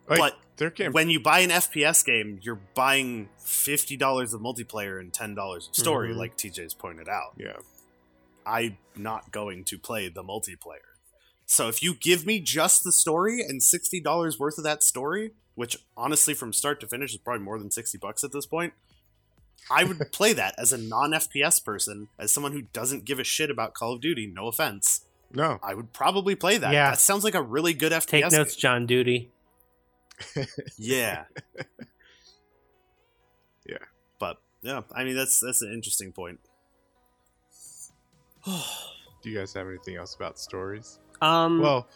[0.09, 0.91] like, but their game.
[0.91, 5.69] When you buy an FPS game, you're buying fifty dollars of multiplayer and ten dollars
[5.69, 6.17] of story, Mhm.
[6.17, 7.33] like TJ's pointed out.
[7.37, 7.57] yeah,
[8.45, 10.81] I'm not going to play the multiplayer.
[11.45, 15.31] So if you give me just the story and sixty dollars worth of that story,
[15.59, 18.71] which honestly from start to finish is probably more than sixty bucks at this point,
[19.69, 23.25] I would play that as a non FPS person, as someone who doesn't give a
[23.25, 24.25] shit about Call of Duty.
[24.25, 25.03] No offense,
[25.33, 26.71] no, I would probably play that.
[26.71, 26.91] Yeah.
[26.91, 28.07] That sounds like a really good FPS.
[28.07, 28.61] Take notes, game.
[28.61, 29.31] John Duty.
[30.77, 31.25] Yeah.
[33.65, 33.77] Yeah.
[34.17, 36.39] But yeah, I mean that's that's an interesting point.
[38.45, 40.99] Do you guys have anything else about stories?
[41.21, 41.87] Um, Well,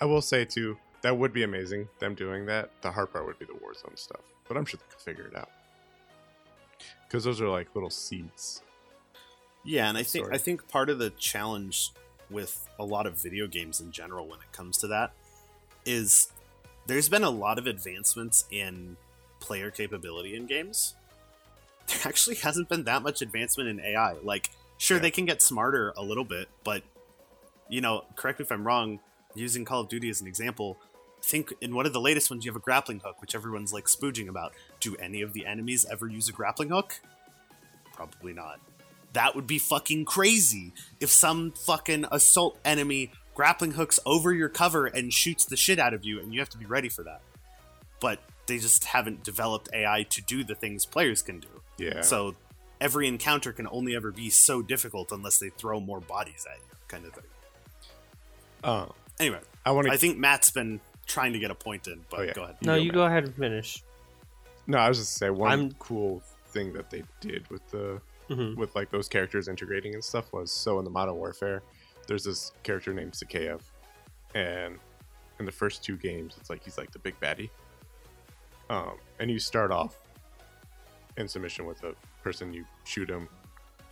[0.00, 2.70] I will say too that would be amazing them doing that.
[2.82, 5.36] The hard part would be the Warzone stuff, but I'm sure they could figure it
[5.36, 5.50] out
[7.06, 8.62] because those are like little seeds.
[9.64, 10.32] Yeah, and I think.
[10.32, 11.92] I think part of the challenge
[12.30, 15.12] with a lot of video games in general when it comes to that
[15.84, 16.30] is
[16.86, 18.96] there's been a lot of advancements in
[19.40, 20.94] player capability in games.
[21.88, 24.16] There actually hasn't been that much advancement in AI.
[24.22, 25.04] Like, sure Yeah.
[25.04, 26.82] they can get smarter a little bit, but
[27.70, 29.00] you know, correct me if I'm wrong,
[29.34, 30.76] using Call of Duty as an example,
[31.22, 33.86] think in one of the latest ones you have a grappling hook, which everyone's like
[33.86, 34.52] spooging about.
[34.80, 37.00] Do any of the enemies ever use a grappling hook?
[37.92, 38.60] Probably not.
[39.12, 44.86] That would be fucking crazy if some fucking assault enemy grappling hooks over your cover
[44.86, 47.20] and shoots the shit out of you, and you have to be ready for that.
[48.00, 51.48] But they just haven't developed AI to do the things players can do.
[51.78, 52.02] Yeah.
[52.02, 52.34] So
[52.80, 56.76] every encounter can only ever be so difficult unless they throw more bodies at you,
[56.88, 57.24] kind of thing.
[58.64, 59.90] Um, Anyway, I want.
[59.90, 62.32] I think Matt's been trying to get a point in, but Oh, yeah.
[62.34, 62.56] go ahead.
[62.62, 62.94] no, go, you Matt.
[62.94, 63.82] go ahead and finish.
[64.68, 68.54] no, I was just saying one I'm- cool thing that they did with the hmm
[68.56, 71.62] with like those characters integrating and stuff was so in the Modern Warfare,
[72.06, 73.60] there's this character named Zakhaev,
[74.34, 74.78] and
[75.38, 77.48] in the first two games, it's like he's like the big baddie.
[78.70, 79.96] Um, and you start off
[81.16, 83.28] in submission with a person, you shoot him,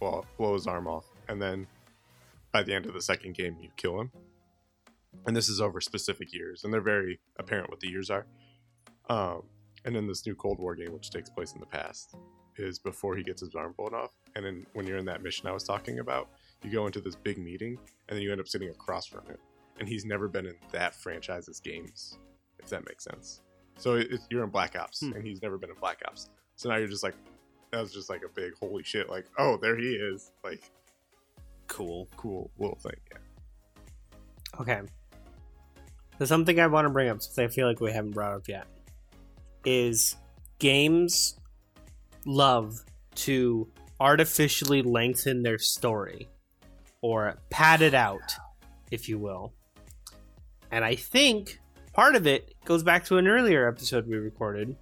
[0.01, 1.67] blow, blow his arm off, and then
[2.53, 4.11] by the end of the second game, you kill him.
[5.27, 8.27] And this is over specific years, and they're very apparent what the years are.
[9.09, 9.43] Um,
[9.85, 12.15] and then this new Cold War game, which takes place in the past,
[12.57, 14.13] is before he gets his arm blown off.
[14.35, 16.29] And then when you're in that mission I was talking about,
[16.63, 19.37] you go into this big meeting, and then you end up sitting across from him.
[19.79, 22.19] And he's never been in that franchise's games,
[22.59, 23.43] if that makes sense.
[23.77, 25.13] So it, it- you're in Black Ops, Hmm.
[25.13, 26.31] and he's never been in Black Ops.
[26.57, 27.15] So now you're just like,
[27.73, 29.11] that was just like a big holy shit.
[29.11, 30.31] Like, oh, there he is.
[30.43, 30.71] Like,
[31.67, 32.09] cool.
[32.17, 32.97] cool little thing.
[33.13, 33.19] Yeah.
[34.61, 34.81] Okay.
[36.19, 38.49] There's something I want to bring up since I feel like we haven't brought up
[38.49, 38.67] yet.
[39.65, 40.17] Is
[40.59, 41.39] games
[42.25, 42.85] love
[43.17, 43.69] to
[44.01, 46.29] artificially lengthen their story
[47.03, 48.35] or pad it out,
[48.91, 49.53] if you will.
[50.71, 51.61] And I think
[51.93, 54.77] part of it goes back to an earlier episode we recorded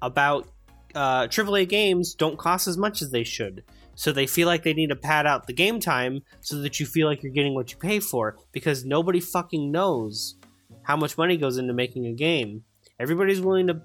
[0.00, 0.48] about
[0.94, 3.64] uh, AAA games don't cost as much as they should.
[3.94, 6.86] So they feel like they need to pad out the game time so that you
[6.86, 10.36] feel like you're getting what you pay for because nobody fucking knows
[10.82, 12.64] how much money goes into making a game.
[12.98, 13.80] Everybody's willing to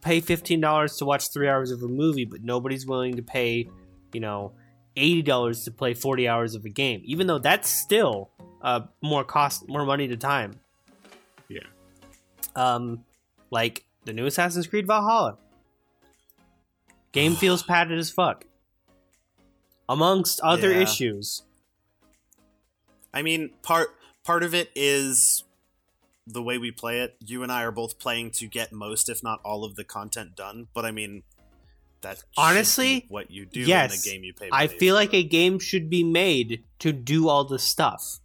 [0.00, 3.68] pay $15 to watch 3 hours of a movie, but nobody's willing to pay,
[4.12, 4.52] you know,
[4.96, 7.00] $80 to play 40 hours of a game.
[7.04, 8.30] Even though that's still
[8.62, 10.52] uh more cost more money to time.
[11.48, 11.60] Yeah.
[12.54, 13.04] Um
[13.50, 15.38] like the new Assassin's Creed Valhalla.
[17.12, 18.44] Game feels padded as fuck.
[19.88, 20.80] Amongst other Yeah.
[20.82, 21.42] issues.
[23.14, 23.88] I mean, part
[24.24, 25.44] part of it is
[26.26, 27.16] the way we play it.
[27.24, 30.36] You and I are both playing to get most, if not all, of the content
[30.36, 30.68] done.
[30.74, 31.22] But I mean,
[32.02, 33.94] that Honestly, be what you do yes.
[33.94, 34.48] in the game you pay.
[34.52, 35.00] I feel for.
[35.00, 38.18] like a game should be made to do all the stuff.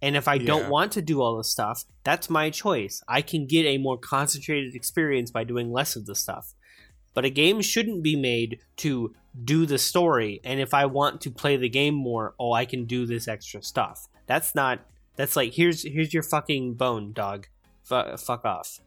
[0.00, 0.46] And if I Yeah.
[0.46, 3.02] don't want to do all the stuff, that's my choice.
[3.08, 6.54] I can get a more concentrated experience by doing less of the stuff.
[7.14, 9.12] But a game shouldn't be made to
[9.44, 10.40] do the story.
[10.44, 13.62] And if I want to play the game more, oh, I can do this extra
[13.62, 14.06] stuff.
[14.26, 14.80] That's not.
[15.18, 17.48] That's like here's here's your fucking bone, dog.
[17.82, 18.80] Fu fuck off.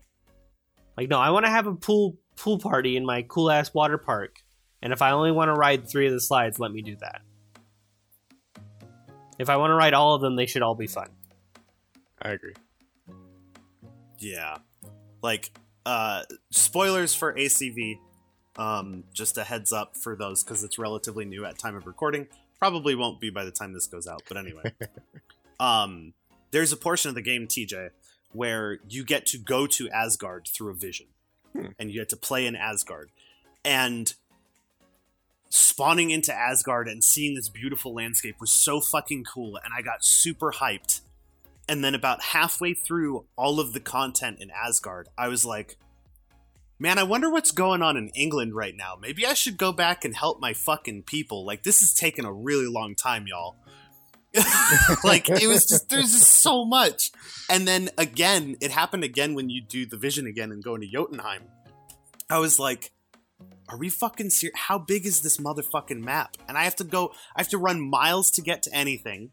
[0.97, 3.97] Like no, I want to have a pool pool party in my cool ass water
[3.97, 4.38] park.
[4.82, 7.21] And if I only want to ride three of the slides, let me do that.
[9.38, 11.09] If I want to ride all of them, they should all be fun.
[12.21, 12.53] I agree.
[14.19, 14.57] Yeah.
[15.21, 15.51] Like,
[15.86, 17.99] uh, spoilers for ACV.
[18.55, 22.27] Um, just a heads up for those because it's relatively new at time of recording.
[22.59, 24.73] Probably won't be by the time this goes out, but anyway.
[25.59, 26.13] um,
[26.52, 27.89] there's a portion of the game, TJ,
[28.32, 31.08] where you get to go to Asgard through a vision.
[31.54, 31.68] Hmm.
[31.80, 33.10] And you get to play in Asgard.
[33.66, 34.14] And
[35.49, 40.04] spawning into Asgard and seeing this beautiful landscape was so fucking cool, and I got
[40.04, 41.02] super hyped.
[41.68, 45.78] And then about halfway through all of the content in Asgard, I was like,
[46.80, 48.97] man, I wonder what's going on in England right now.
[48.99, 51.45] Maybe I should go back and help my fucking people.
[51.45, 53.56] Like, this is taking a really long time, y'all.
[55.03, 57.11] like, it was just, there's just so much.
[57.49, 60.88] And then again, it happened again when you do the vision again and go into
[60.88, 61.43] Jotunheim.
[62.29, 62.91] I was like,
[63.67, 64.57] are we fucking serious?
[64.57, 66.38] How big is this motherfucking map?
[66.47, 69.32] And I have to go, I have to run miles to get to anything,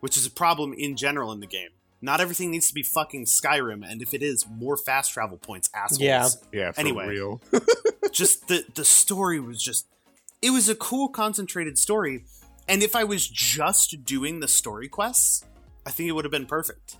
[0.00, 1.70] which is a problem in general in the game.
[2.00, 5.70] Not everything needs to be fucking Skyrim, and if it is, more fast travel points,
[5.74, 6.00] assholes.
[6.02, 6.28] Yeah.
[6.52, 7.06] Yeah, for Anyway.
[7.06, 7.40] real.
[8.12, 9.86] just the the story was just
[10.42, 12.24] it was a cool concentrated story,
[12.68, 15.44] and if I was just doing the story quests,
[15.86, 16.96] I think it would have been perfect.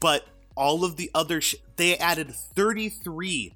[0.00, 0.26] But
[0.56, 3.54] all of the other sh- they added 33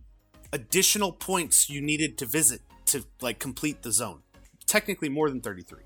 [0.53, 4.23] additional points you needed to visit to like complete the zone.
[4.67, 5.81] Technically more than 33.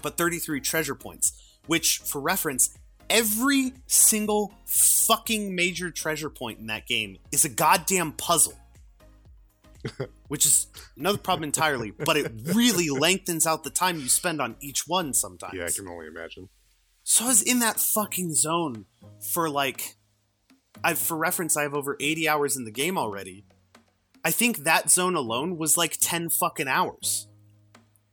[0.00, 2.76] But 33 treasure points, which for reference,
[3.10, 8.54] every single fucking major treasure point in that game is a goddamn puzzle.
[10.28, 14.56] Which is another problem entirely, but it really lengthens out the time you spend on
[14.60, 15.54] each one sometimes.
[15.54, 16.48] Yeah, I can only imagine.
[17.04, 18.86] So I was in that fucking zone
[19.20, 19.96] for like
[20.84, 23.44] I for reference I have over 80 hours in the game already.
[24.24, 27.26] I think that zone alone was like 10 fucking hours.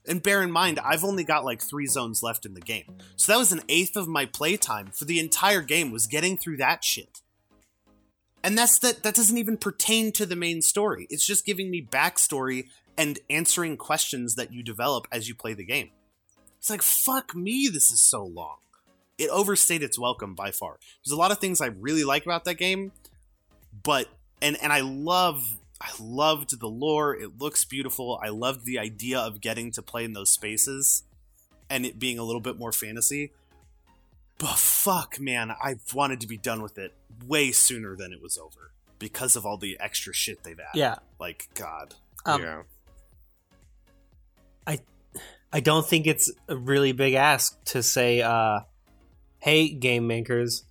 [0.08, 2.98] And bear in mind, I've only got like 3 zones left in the game.
[3.16, 6.58] So that was an eighth of my playtime for the entire game was getting through
[6.58, 7.22] that shit.
[8.44, 11.08] And that's that that doesn't even pertain to the main story.
[11.10, 12.68] It's just giving me backstory
[12.98, 15.90] and answering questions that you develop as you play the game.
[16.58, 18.58] It's like fuck me, this is so long
[19.20, 20.80] it overstayed its welcome by far.
[21.04, 22.94] There's a lot of things I really like about that game,
[23.84, 24.08] but
[24.42, 27.16] and and I love I loved the lore.
[27.16, 28.20] It looks beautiful.
[28.24, 31.04] I loved the idea of getting to play in those spaces
[31.70, 33.34] and it being a little bit more fantasy.
[34.40, 36.96] But fuck, man, I wanted to be done with it
[37.28, 40.80] way sooner than it was over because of all the extra shit they've added.
[40.80, 40.96] Yeah.
[41.20, 41.94] Like God.
[42.26, 42.62] Um, yeah.
[44.66, 44.80] I
[45.52, 48.62] I don't think it's a really big ask to say, uh,
[49.40, 50.64] hey, game makers,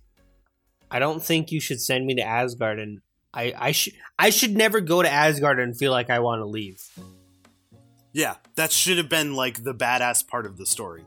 [0.89, 3.01] I don't think you should send me to Asgard and
[3.35, 6.45] I, I should I should never go to Asgard and feel like I want to
[6.45, 6.83] leave.
[8.13, 11.05] Yeah, that should have been like the badass part of the story.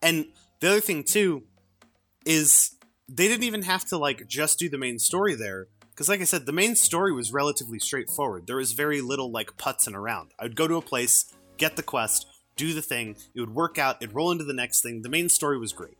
[0.00, 0.26] And
[0.60, 1.42] the other thing too
[2.26, 2.72] is
[3.08, 6.24] they didn't even have to like just do the main story there because like I
[6.24, 8.46] said the main story was relatively straightforward.
[8.46, 10.32] There was very little like putzing around.
[10.38, 13.78] I would go to a place, get the quest, do the thing, it would work
[13.78, 15.02] out, it'd roll into the next thing.
[15.02, 15.96] The main story was great.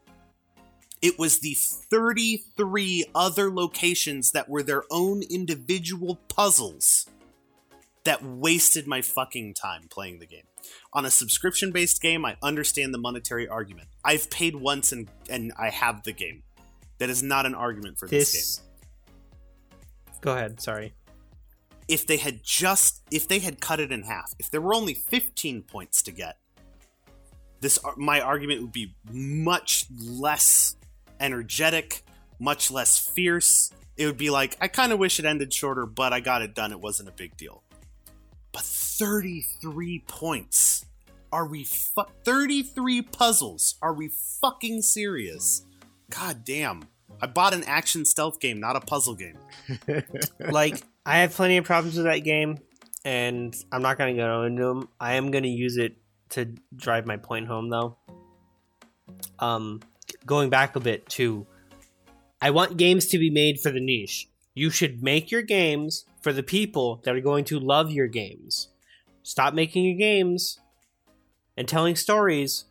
[1.03, 7.07] It was the 33 other locations that were their own individual puzzles
[8.05, 10.45] that wasted my fucking time playing the game.
[10.93, 13.89] On a subscription based game, I understand the monetary argument.
[14.05, 16.43] I've paid once and, and I have the game.
[16.99, 18.57] That is not an argument for this, This.
[18.57, 18.67] game.
[20.23, 20.61] Go ahead.
[20.61, 20.95] Sorry.
[21.89, 24.95] If they had just, if they had cut it in half, if there were only
[24.95, 26.39] 15 points to get,
[27.61, 30.77] this uh, my argument would be much less
[31.21, 32.03] energetic,
[32.39, 33.71] much less fierce.
[33.97, 36.55] It would be like, I kind of wish it ended shorter, but I got it
[36.55, 36.73] done.
[36.73, 37.63] It wasn't a big deal.
[38.57, 40.87] But 33 points.
[41.31, 43.75] Are we fu- 33 puzzles?
[43.83, 44.09] Are we
[44.41, 45.67] fucking serious?
[46.09, 46.85] God damn.
[47.21, 49.37] I bought an action stealth game, not a puzzle game.
[50.39, 52.57] like I have plenty of problems with that game,
[53.05, 54.89] and I'm not gonna go into them.
[54.99, 55.99] I am gonna use it
[56.31, 57.99] to drive my point home, though.
[59.39, 59.83] Um,
[60.25, 61.47] going back a bit to,
[62.41, 64.31] I want games to be made for the niche.
[64.55, 68.67] You should make your games for the people that are going to love your games.
[69.23, 70.59] Stop making your games
[71.57, 72.65] and telling stories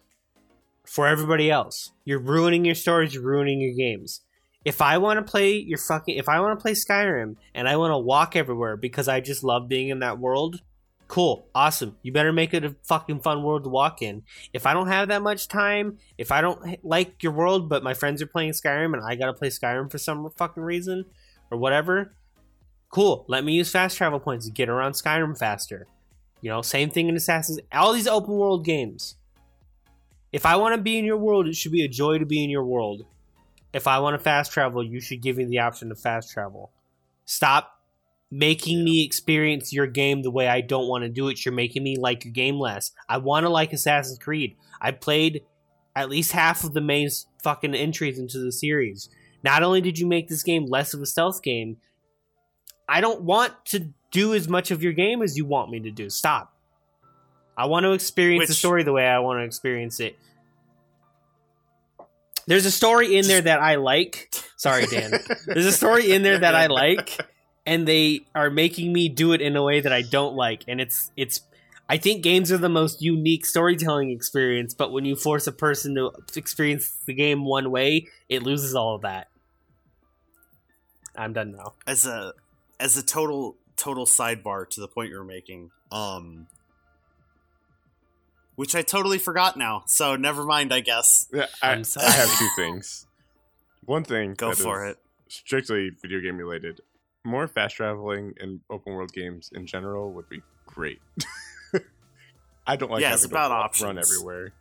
[0.86, 1.94] for everybody else.
[2.04, 3.14] You're ruining your stories.
[3.14, 4.20] You're ruining your games
[4.66, 7.78] if I want to play your fucking if I want to play Skyrim and I
[7.78, 10.60] want to walk everywhere because I just love being in that world,
[11.08, 11.96] cool, awesome.
[12.02, 14.24] You better make it a fucking fun world to walk in.
[14.52, 17.94] If I don't have that much time, if I don't like your world but my
[17.94, 21.06] friends are playing Skyrim and I got to play Skyrim for some fucking reason
[21.50, 22.16] or whatever,
[22.96, 23.26] cool.
[23.28, 25.88] Let me use fast travel points to get around Skyrim faster.
[26.42, 29.16] You know, same thing in Assassin's all these open world games.
[30.32, 32.44] If I want to be in your world, it should be a joy to be
[32.44, 33.06] in your world
[33.76, 36.72] if I want to fast travel, you should give me the option to fast travel.
[37.26, 37.74] Stop
[38.32, 41.44] making me experience your game the way I don't want to do it.
[41.44, 42.94] You're making me like your game less.
[43.10, 44.56] I want to like Assassin's Creed.
[44.80, 45.44] I played
[45.94, 47.10] at least half of the main
[47.44, 49.10] fucking entries into the series.
[49.44, 51.76] Not only did you make this game less of a stealth game,
[52.88, 55.92] I don't want to do as much of your game as you want me to
[55.92, 56.10] do.
[56.10, 56.54] Stop.
[57.58, 60.18] I want to experience the story the way I want to experience it.
[62.48, 64.30] There's a story in there that I like.
[64.56, 65.12] Sorry, Dan.
[65.46, 67.18] There's a story in there that I like,
[67.66, 70.64] and they are making me do it in a way that I don't like.
[70.68, 71.42] And it's it's.
[71.88, 75.94] I think games are the most unique storytelling experience, but when you force a person
[75.96, 79.28] to experience the game one way, it loses all of that.
[81.16, 81.74] I'm done now.
[81.86, 82.34] as a
[82.80, 86.48] as a total total sidebar to the point you're making um
[88.56, 92.08] which i totally forgot now so never mind i guess Yeah, I, I'm sorry.
[92.08, 93.06] I have two things.
[93.86, 94.98] One thing go that for is it
[95.28, 96.82] strictly video game related.
[97.24, 101.02] More fast traveling and open world games in general would be great.
[102.68, 103.86] I don't like Yeah, having it's to about wa- options.
[103.86, 104.54] run everywhere.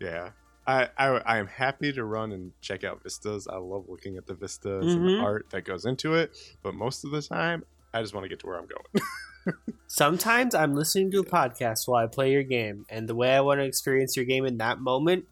[0.00, 0.30] Yeah.
[0.66, 3.48] I, I I am happy to run and check out vistas.
[3.48, 5.22] I love looking at the vistas and the Mhm.
[5.22, 6.36] art that goes into it.
[6.62, 9.56] But most of the time, I just want to get to where I'm going.
[9.88, 13.40] Sometimes I'm listening to a podcast while I play your game, and the way I
[13.40, 15.24] want to experience your game in that moment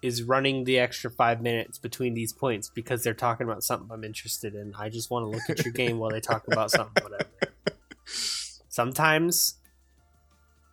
[0.00, 4.04] is running the extra five minutes between these points because they're talking about something I'm
[4.04, 4.74] interested in.
[4.78, 7.30] I just want to look at your game while they talk about something, whatever.
[8.68, 9.54] Sometimes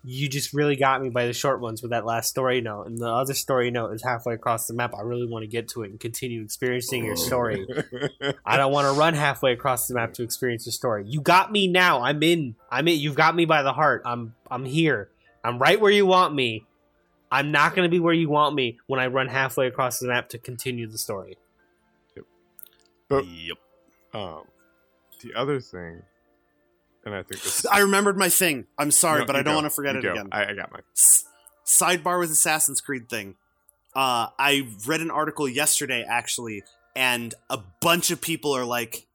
[0.03, 2.97] you just really got me by the short ones with that last story note, and
[2.97, 4.93] the other story note is halfway across the map.
[4.95, 7.67] I really want to get to it and continue experiencing your story.
[8.45, 11.05] I don't want to run halfway across the map to experience your story.
[11.07, 12.01] You got me now.
[12.01, 12.55] I'm in.
[12.71, 12.99] I'm in.
[12.99, 14.01] You've got me by the heart.
[14.05, 15.09] I'm I'm here.
[15.43, 16.65] I'm right where you want me.
[17.31, 20.07] I'm not going to be where you want me when I run halfway across the
[20.07, 21.37] map to continue the story.
[23.07, 23.57] But yep
[24.13, 24.43] um,
[25.21, 26.01] the other thing,
[27.05, 27.65] and I think this.
[27.65, 29.61] i remembered my thing i'm sorry No, but i don't go.
[29.61, 30.11] want to forget You it go.
[30.13, 30.83] again I, I got mine.
[30.95, 31.23] S-
[31.65, 33.35] sidebar with assassin's creed thing
[33.95, 36.63] uh i read an article yesterday actually
[36.95, 39.07] and a bunch of people are like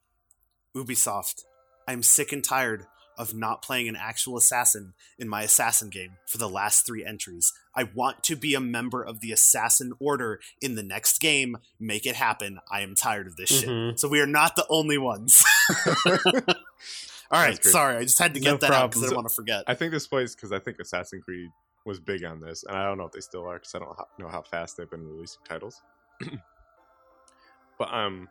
[0.74, 1.44] ubisoft
[1.86, 2.86] i'm sick and tired
[3.18, 7.52] of not playing an actual assassin in my assassin game for the last three entries
[7.74, 12.04] i want to be a member of the assassin order in the next game make
[12.04, 13.98] it happen i am tired of this shit Mhm.
[13.98, 15.42] so we are not the only ones
[17.30, 19.10] all right sorry i just had to get No that out because i problem.
[19.10, 21.50] don't want to forget I think this plays because I think Assassin's Creed
[21.84, 23.96] was big on this, and I don't know if they still are because I don't
[24.18, 25.82] know how fast they've been releasing titles.
[27.78, 28.28] but um,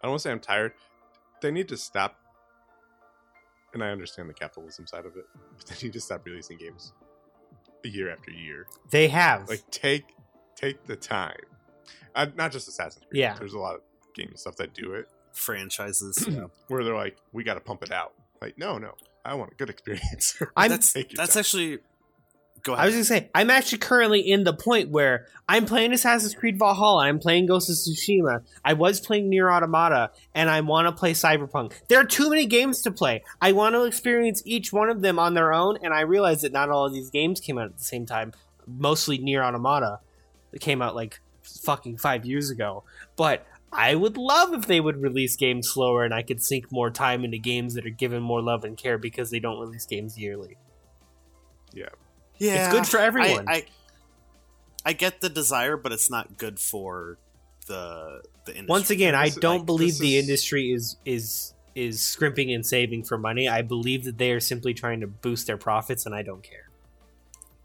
[0.00, 0.72] I don't want to say I'm tired.
[1.40, 2.18] They need to stop,
[3.72, 5.24] and I understand the capitalism side of it,
[5.56, 6.92] but they need to stop releasing games
[7.84, 8.66] year after year.
[8.90, 9.48] They have.
[9.48, 10.04] Like take
[10.56, 11.36] take the time.
[12.14, 13.20] Uh, not just Assassin's Creed.
[13.20, 13.34] Yeah.
[13.38, 13.80] there's a lot of
[14.14, 16.46] game stuff that do it franchises yeah.
[16.68, 18.14] where they're like, we got to pump it out.
[18.40, 18.92] Like, no, no,
[19.24, 20.40] I want a good experience.
[20.56, 21.80] I'm that's that's actually
[22.64, 26.34] Go I was gonna say, I'm actually currently in the point where I'm playing Assassin's
[26.34, 30.88] Creed Valhalla, I'm playing Ghost of Tsushima, I was playing NieR Automata, and I want
[30.88, 31.74] to play Cyberpunk.
[31.88, 33.22] There are too many games to play.
[33.38, 36.52] I want to experience each one of them on their own, and I realize that
[36.52, 38.32] not all of these games came out at the same time.
[38.66, 40.00] Mostly NieR Automata,
[40.52, 42.84] that came out like fucking five years ago.
[43.16, 43.46] But
[43.76, 47.24] I would love if they would release games slower, and I could sink more time
[47.24, 50.56] into games that are given more love and care because they don't release games yearly.
[51.72, 51.88] yeah,
[52.38, 52.66] Yeah.
[52.66, 53.46] It's good for everyone.
[53.48, 53.64] I, I,
[54.86, 57.18] I get the desire, but it's not good for
[57.66, 58.66] the the industry.
[58.68, 63.02] Once again, I don't like, believe the is- industry is is is scrimping and saving
[63.02, 63.48] for money.
[63.48, 66.68] I believe that they are simply trying to boost their profits, and I don't care.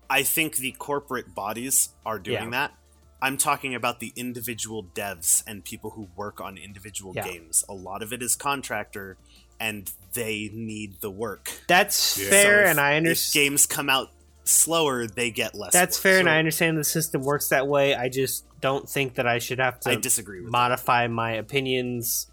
[0.10, 2.50] I think the corporate bodies are doing Yeah.
[2.50, 2.74] that.
[3.22, 7.26] I'm talking about the individual devs and people who work on individual Yeah.
[7.28, 7.64] games.
[7.68, 9.18] A lot of it is contractor,
[9.60, 11.52] and they need the work.
[11.68, 12.30] That's Yeah.
[12.30, 13.34] fair, So if- and I understand.
[13.34, 14.12] games come out
[14.46, 15.74] slower, they get less.
[15.74, 16.04] That's work.
[16.04, 17.94] fair, and I understand the system works that way.
[17.94, 20.52] I just don't think that I should have to I disagree with that.
[20.52, 22.28] modify my opinions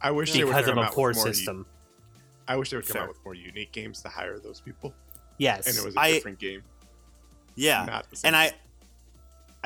[0.00, 1.66] I wish they would because of a poor system.
[2.48, 3.02] I wish they would come Fair.
[3.02, 4.94] out with more unique games to hire those people,
[5.38, 6.62] Yes, and it was a I- different game.
[7.56, 8.28] Yeah, not the same.
[8.28, 8.52] and I,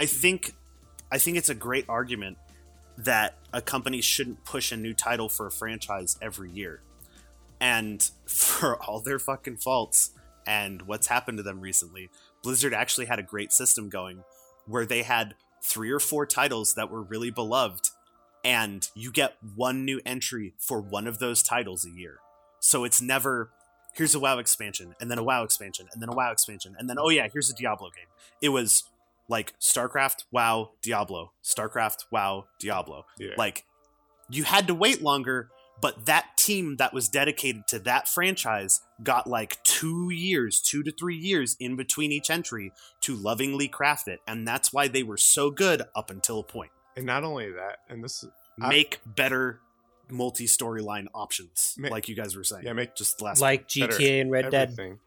[0.03, 0.53] I think,
[1.13, 2.37] I think it's a great argument
[2.99, 6.81] that a company shouldn't push a new title for a franchise every year,
[7.61, 10.11] and for all their fucking faults
[10.45, 12.11] and what's happened to them recently,
[12.43, 14.25] Blizzard actually had a great system going
[14.67, 17.91] where they had three or four titles that were really beloved,
[18.45, 22.19] and you get one new entry for one of those titles a year.
[22.59, 23.51] So it's never
[23.95, 26.91] here's a WoW expansion, and then a WoW expansion, and then a WoW expansion, and
[26.91, 28.09] then oh yeah, here's a Diablo game.
[28.41, 28.83] It was
[29.29, 33.07] like StarCraft, WoW, Diablo, StarCraft, WoW, Diablo.
[33.19, 33.35] yeah.
[33.39, 33.65] Like
[34.31, 35.51] you had to wait longer,
[35.81, 40.93] but that team that was dedicated to that franchise got like two years, two to
[40.93, 45.17] three years in between each entry to lovingly craft it, and that's why they were
[45.17, 46.71] so good up until a point.
[46.97, 48.25] and not only that, and this,
[48.61, 49.61] I- Make better
[50.11, 52.65] multi storyline options, Ma- like you guys were saying.
[52.67, 54.71] yeah, make just last like GTA and Red Dead.
[54.73, 54.99] everything.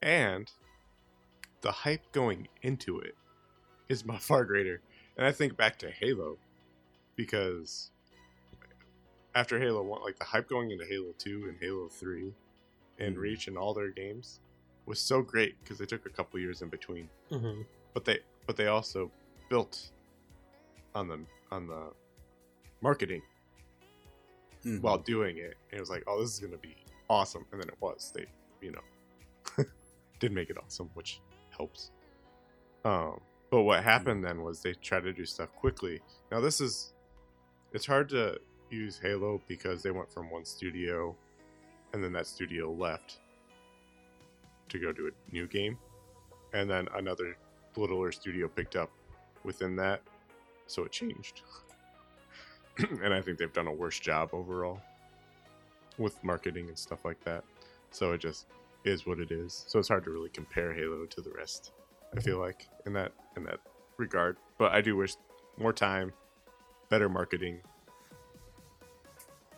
[0.00, 0.50] And
[1.60, 3.14] the hype going into it
[3.88, 4.80] is by far greater.
[5.16, 6.38] And I think back to Halo
[7.16, 7.90] because
[9.34, 12.32] after Halo 1, like the hype going into Halo 2 and Halo 3
[12.98, 13.20] and Mhm.
[13.20, 14.40] Reach and all their games
[14.86, 17.08] was so great because they took a couple years in between.
[17.30, 17.66] Mhm.
[17.94, 19.10] But they but they also
[19.50, 19.90] built
[20.94, 21.92] on the on the
[22.80, 23.22] marketing
[24.64, 24.80] Mhm.
[24.80, 25.56] while doing it.
[25.70, 26.76] And it was like, oh, this is gonna be
[27.10, 28.12] awesome, and then it was.
[28.14, 28.26] They,
[28.60, 28.82] you know,
[30.20, 31.20] did make it awesome, which
[31.58, 31.90] helps.
[32.84, 36.00] Um, but what happened then was they tried to do stuff quickly.
[36.30, 36.92] Now this is,
[37.72, 38.38] it's hard to
[38.70, 41.14] use Halo because they went from one studio,
[41.92, 43.18] and then that studio left
[44.68, 45.78] to go do a new game,
[46.52, 47.36] and then another
[47.76, 48.90] littler studio picked up
[49.44, 50.02] within that,
[50.66, 51.42] so it changed.
[53.02, 54.80] and I think they've done a worse job overall
[55.96, 57.44] with marketing and stuff like that.
[57.90, 58.46] So it just
[58.84, 59.64] is what it is.
[59.68, 61.72] So it's hard to really compare Halo to the rest.
[62.16, 63.60] I feel like in that in that
[63.96, 64.36] regard.
[64.58, 65.14] But I do wish
[65.58, 66.12] more time,
[66.88, 67.60] better marketing,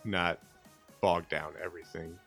[0.03, 0.39] not
[1.01, 2.17] bog down everything.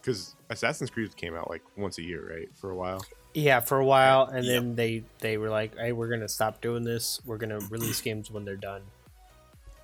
[0.00, 2.48] Because Assassin's Creed came out like once a year, right?
[2.56, 3.04] For a while.
[3.32, 4.54] Yeah, for a while, and Yep.
[4.62, 7.20] then they they were like, "Hey, we're gonna stop doing this.
[7.24, 8.82] We're gonna release games when they're done."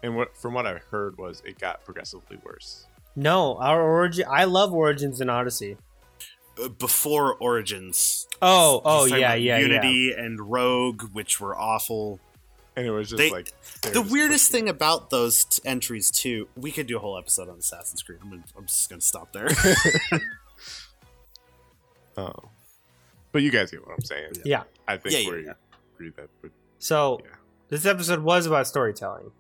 [0.02, 2.86] And what from what I heard was it got progressively worse.
[3.16, 4.24] No, our origin.
[4.30, 5.76] I love Origins and Odyssey.
[6.68, 8.26] Before Origins.
[8.42, 9.66] Oh, oh He's talking yeah, about yeah, yeah.
[9.66, 12.20] Unity and Rogue, which were awful.
[12.76, 13.52] And it was just They- like
[13.82, 17.18] the just weirdest pushing thing about those t- entries too, we could do a whole
[17.18, 18.18] episode on Assassin's Creed.
[18.22, 19.48] I'm, gonna, I'm just gonna stop there.
[22.16, 22.32] Oh.
[23.32, 24.32] But you guys get what I'm saying.
[24.44, 24.64] Yeah.
[24.88, 25.52] I think Yeah, yeah, we yeah.
[25.94, 27.30] agree that would So Yeah.
[27.68, 29.30] this episode was about storytelling,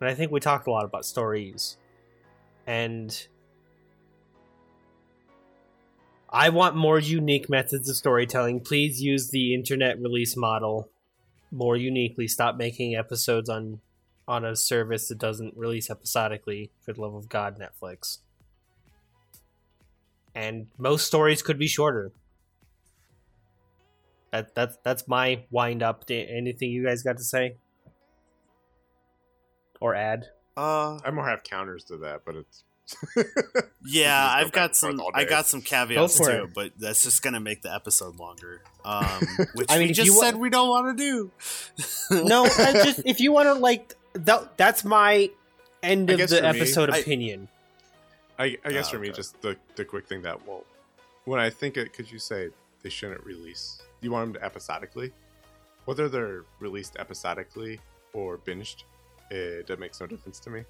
[0.00, 1.76] and I think we talked a lot about stories,
[2.66, 3.26] and
[6.28, 8.60] I want more unique methods of storytelling.
[8.60, 10.90] Please use the internet release model
[11.50, 12.26] more uniquely.
[12.28, 13.80] Stop making episodes on
[14.28, 16.70] on a service that doesn't release episodically.
[16.80, 18.18] For the love of God, Netflix.
[20.34, 22.12] And most stories could be shorter.
[24.32, 26.04] That that's that's my wind up.
[26.10, 27.56] Anything you guys got to say
[29.80, 30.26] or add?
[30.56, 32.64] uh, I more have counters to that, but it's
[33.84, 35.00] yeah, go I've back got some.
[35.14, 36.54] I got some caveats Go too, it.
[36.54, 38.62] but that's just gonna make the episode longer.
[38.86, 41.30] Um, which I mean, we just you wa- said we don't want to do.
[42.24, 45.28] No, I just if you want to like that, that's my
[45.82, 47.48] end of the for me, episode I- opinion.
[48.38, 50.62] I, I guess Oh, for me, just the the quick thing that well,
[51.24, 52.50] when I think it, could you say
[52.84, 53.82] they shouldn't release.
[54.02, 55.10] You want them to episodically,
[55.86, 57.80] whether they're released episodically
[58.12, 58.84] or binged.
[59.32, 60.62] It, it makes no difference to me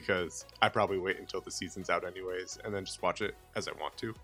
[0.00, 3.68] because I probably wait until the season's out anyways, and then just watch it as
[3.68, 4.14] I want to.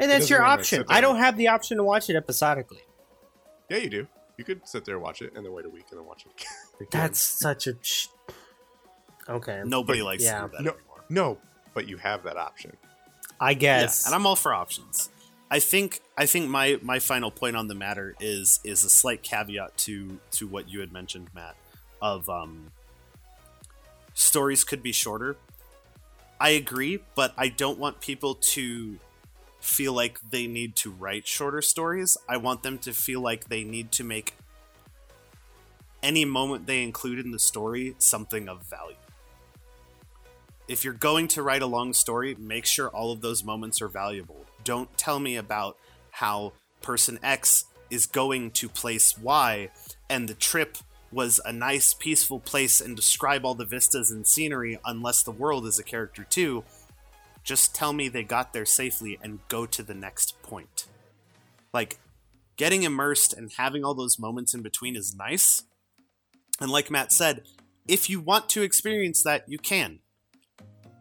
[0.00, 0.84] And that's your mean I option.
[0.88, 2.80] I don't have the option to watch it episodically.
[3.68, 4.06] Yeah, you do.
[4.38, 6.24] You could sit there, and watch it, and then wait a week and then watch
[6.24, 6.32] it.
[6.76, 6.88] again.
[6.90, 7.74] That's such a.
[7.82, 8.06] Sh-
[9.28, 9.62] okay.
[9.64, 10.42] Nobody But- likes yeah.
[10.42, 10.70] to do that No.
[10.72, 11.04] anymore.
[11.10, 11.38] no,
[11.74, 12.76] but you have that option.
[13.40, 14.02] I guess.
[14.04, 15.10] Yeah, and I'm all for options.
[15.50, 19.22] I think I think my my final point on the matter is is a slight
[19.22, 21.56] caveat to to what you had mentioned, Matt,
[22.00, 22.70] of um
[24.22, 25.36] stories could be shorter.
[26.40, 28.98] I agree, but I don't want people to
[29.60, 32.16] feel like they need to write shorter stories.
[32.28, 34.34] I want them to feel like they need to make
[36.02, 38.96] any moment they include in the story something of value.
[40.66, 43.88] If you're going to write a long story, make sure all of those moments are
[43.88, 44.44] valuable.
[44.64, 45.76] Don't tell me about
[46.10, 49.68] how person X is going to place Y
[50.08, 50.78] and the trip
[51.12, 55.66] was a nice, peaceful place and describe all the vistas and scenery unless the world
[55.66, 56.64] is a character too.
[57.44, 60.86] Just tell me they got there safely and go to the next point.
[61.72, 61.98] Like,
[62.56, 65.64] getting immersed and having all those moments in between is nice.
[66.60, 67.42] And like Matt said,
[67.88, 69.98] if you want to experience that, you can.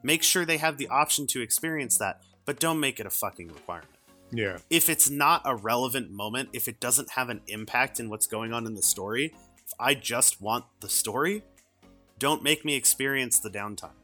[0.03, 3.49] Make sure they have the option to experience that, but don't make it a fucking
[3.49, 3.91] requirement.
[4.31, 4.57] Yeah.
[4.69, 8.53] If it's not a relevant moment, if it doesn't have an impact in what's going
[8.53, 9.33] on in the story,
[9.81, 11.43] I just want the story,
[12.19, 13.97] don't make me experience the downtime.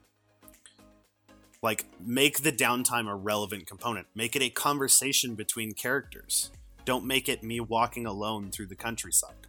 [1.61, 4.07] Like, make the downtime a relevant component.
[4.15, 6.49] Make it a conversation between characters.
[6.83, 9.47] Don't make it me walking alone through the countryside.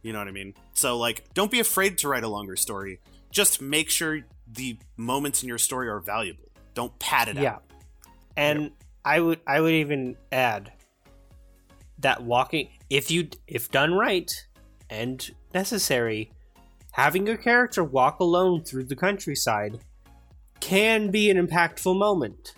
[0.00, 0.54] You know what I mean?
[0.72, 3.00] So, like, don't be afraid to write a longer story.
[3.30, 6.50] Just make sure the moments in your story are valuable.
[6.72, 7.54] Don't pad it yeah.
[7.54, 7.64] out.
[8.38, 8.70] And
[9.04, 10.72] I would I would even add
[11.98, 14.32] that walking if you if done right
[14.90, 16.30] and necessary,
[16.92, 19.80] having your character walk alone through the countryside
[20.60, 22.54] can be an impactful moment.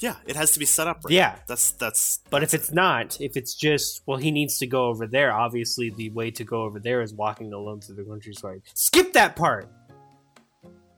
[0.00, 1.12] Yeah, it has to be set up right.
[1.12, 1.36] Yeah.
[1.46, 5.06] That's that's But if it's not, if it's just, well, he needs to go over
[5.06, 8.62] there, obviously the way to go over there is walking alone through the countryside.
[8.74, 9.68] Skip that part.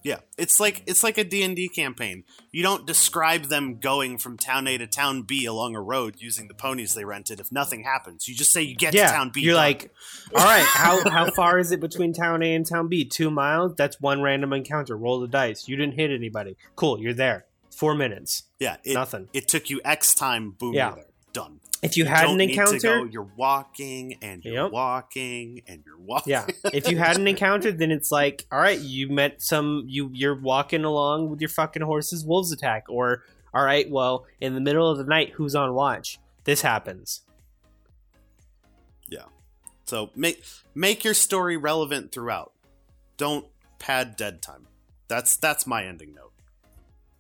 [0.03, 2.25] Yeah, it's like it's like a D&D campaign.
[2.51, 6.49] You don't describe them going from town A to town B along a road using
[6.49, 8.27] the ponies they rented if nothing happens.
[8.29, 9.41] You just say you get yeah, to town B.
[9.43, 9.63] you're done.
[9.63, 9.91] like,
[10.35, 13.05] all right, how how far is it between town A and town B?
[13.05, 13.75] Two miles.
[13.77, 14.97] That's one random encounter.
[14.97, 15.69] Roll the dice.
[15.69, 16.57] You didn't hit anybody.
[16.77, 17.01] Cool.
[17.01, 17.47] You're there.
[17.71, 18.45] Four minutes.
[18.59, 19.29] yeah, it, Nothing.
[19.33, 20.93] it took you X time, boom, Yeah.
[20.95, 21.05] there.
[21.33, 21.61] Done.
[21.83, 24.73] If you had an encounter, go, you're walking and you're Yep.
[24.73, 26.31] walking and you're walking.
[26.33, 26.47] yeah.
[26.73, 29.85] If you had an encounter, then it's like, all right, you met some.
[29.89, 32.25] You you're walking along with your fucking horses.
[32.25, 32.85] Wolves attack.
[32.89, 33.25] Or
[33.55, 36.19] all right, well, in the middle of the night, who's on watch?
[36.45, 37.23] This happens.
[39.09, 39.25] Yeah.
[39.87, 42.53] So make make your story relevant throughout.
[43.17, 43.47] Don't
[43.79, 44.67] pad dead time.
[45.09, 46.33] That's that's my ending note.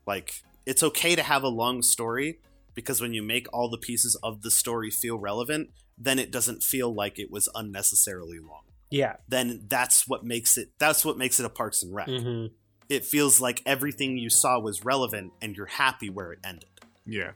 [0.06, 2.38] Like it's okay to have a long story
[2.74, 6.62] because when you make all the pieces of the story feel relevant, then it doesn't
[6.62, 8.62] feel like it was unnecessarily long.
[8.90, 9.16] Yeah.
[9.28, 12.08] Then that's what makes it that's what makes it a Parks and Rec.
[12.08, 12.46] hmm
[12.88, 16.68] It feels like everything you saw was relevant and you're happy where it ended.
[17.06, 17.32] Yeah.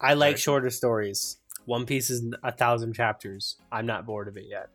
[0.00, 0.40] I like Right.
[0.40, 1.38] shorter stories.
[1.66, 3.56] One Piece is a thousand chapters.
[3.72, 4.68] I'm not bored of it yet.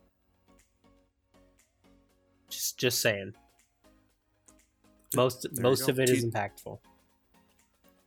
[2.50, 3.34] Just just saying.
[5.16, 5.92] Most There most go.
[5.92, 6.80] of it is T- impactful.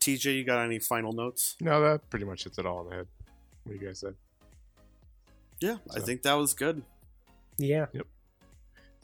[0.03, 1.57] TJ, you got any final notes?
[1.61, 3.07] No, that pretty much hits it all on the head.
[3.63, 4.17] What you guys said.
[5.61, 6.83] Yeah, I think that was good.
[7.57, 7.87] Yeah.
[7.93, 8.07] Yep.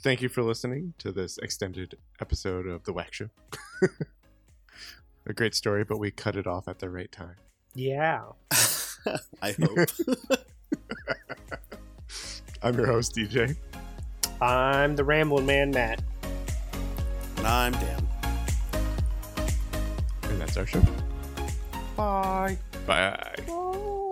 [0.01, 3.29] Thank you for listening to this extended episode of The Wax Show.
[5.27, 7.37] A great story, but we cut it off at the right time.
[7.77, 8.23] Yeah.
[9.41, 9.89] I hope.
[12.63, 13.57] I'm your host, DJ.
[14.41, 16.03] I'm the rambling man, Matt.
[17.37, 18.08] and I'm Dan.
[20.57, 20.83] Our show.
[21.97, 22.57] Bye.
[22.87, 23.17] Bye.
[23.47, 24.05] Bye.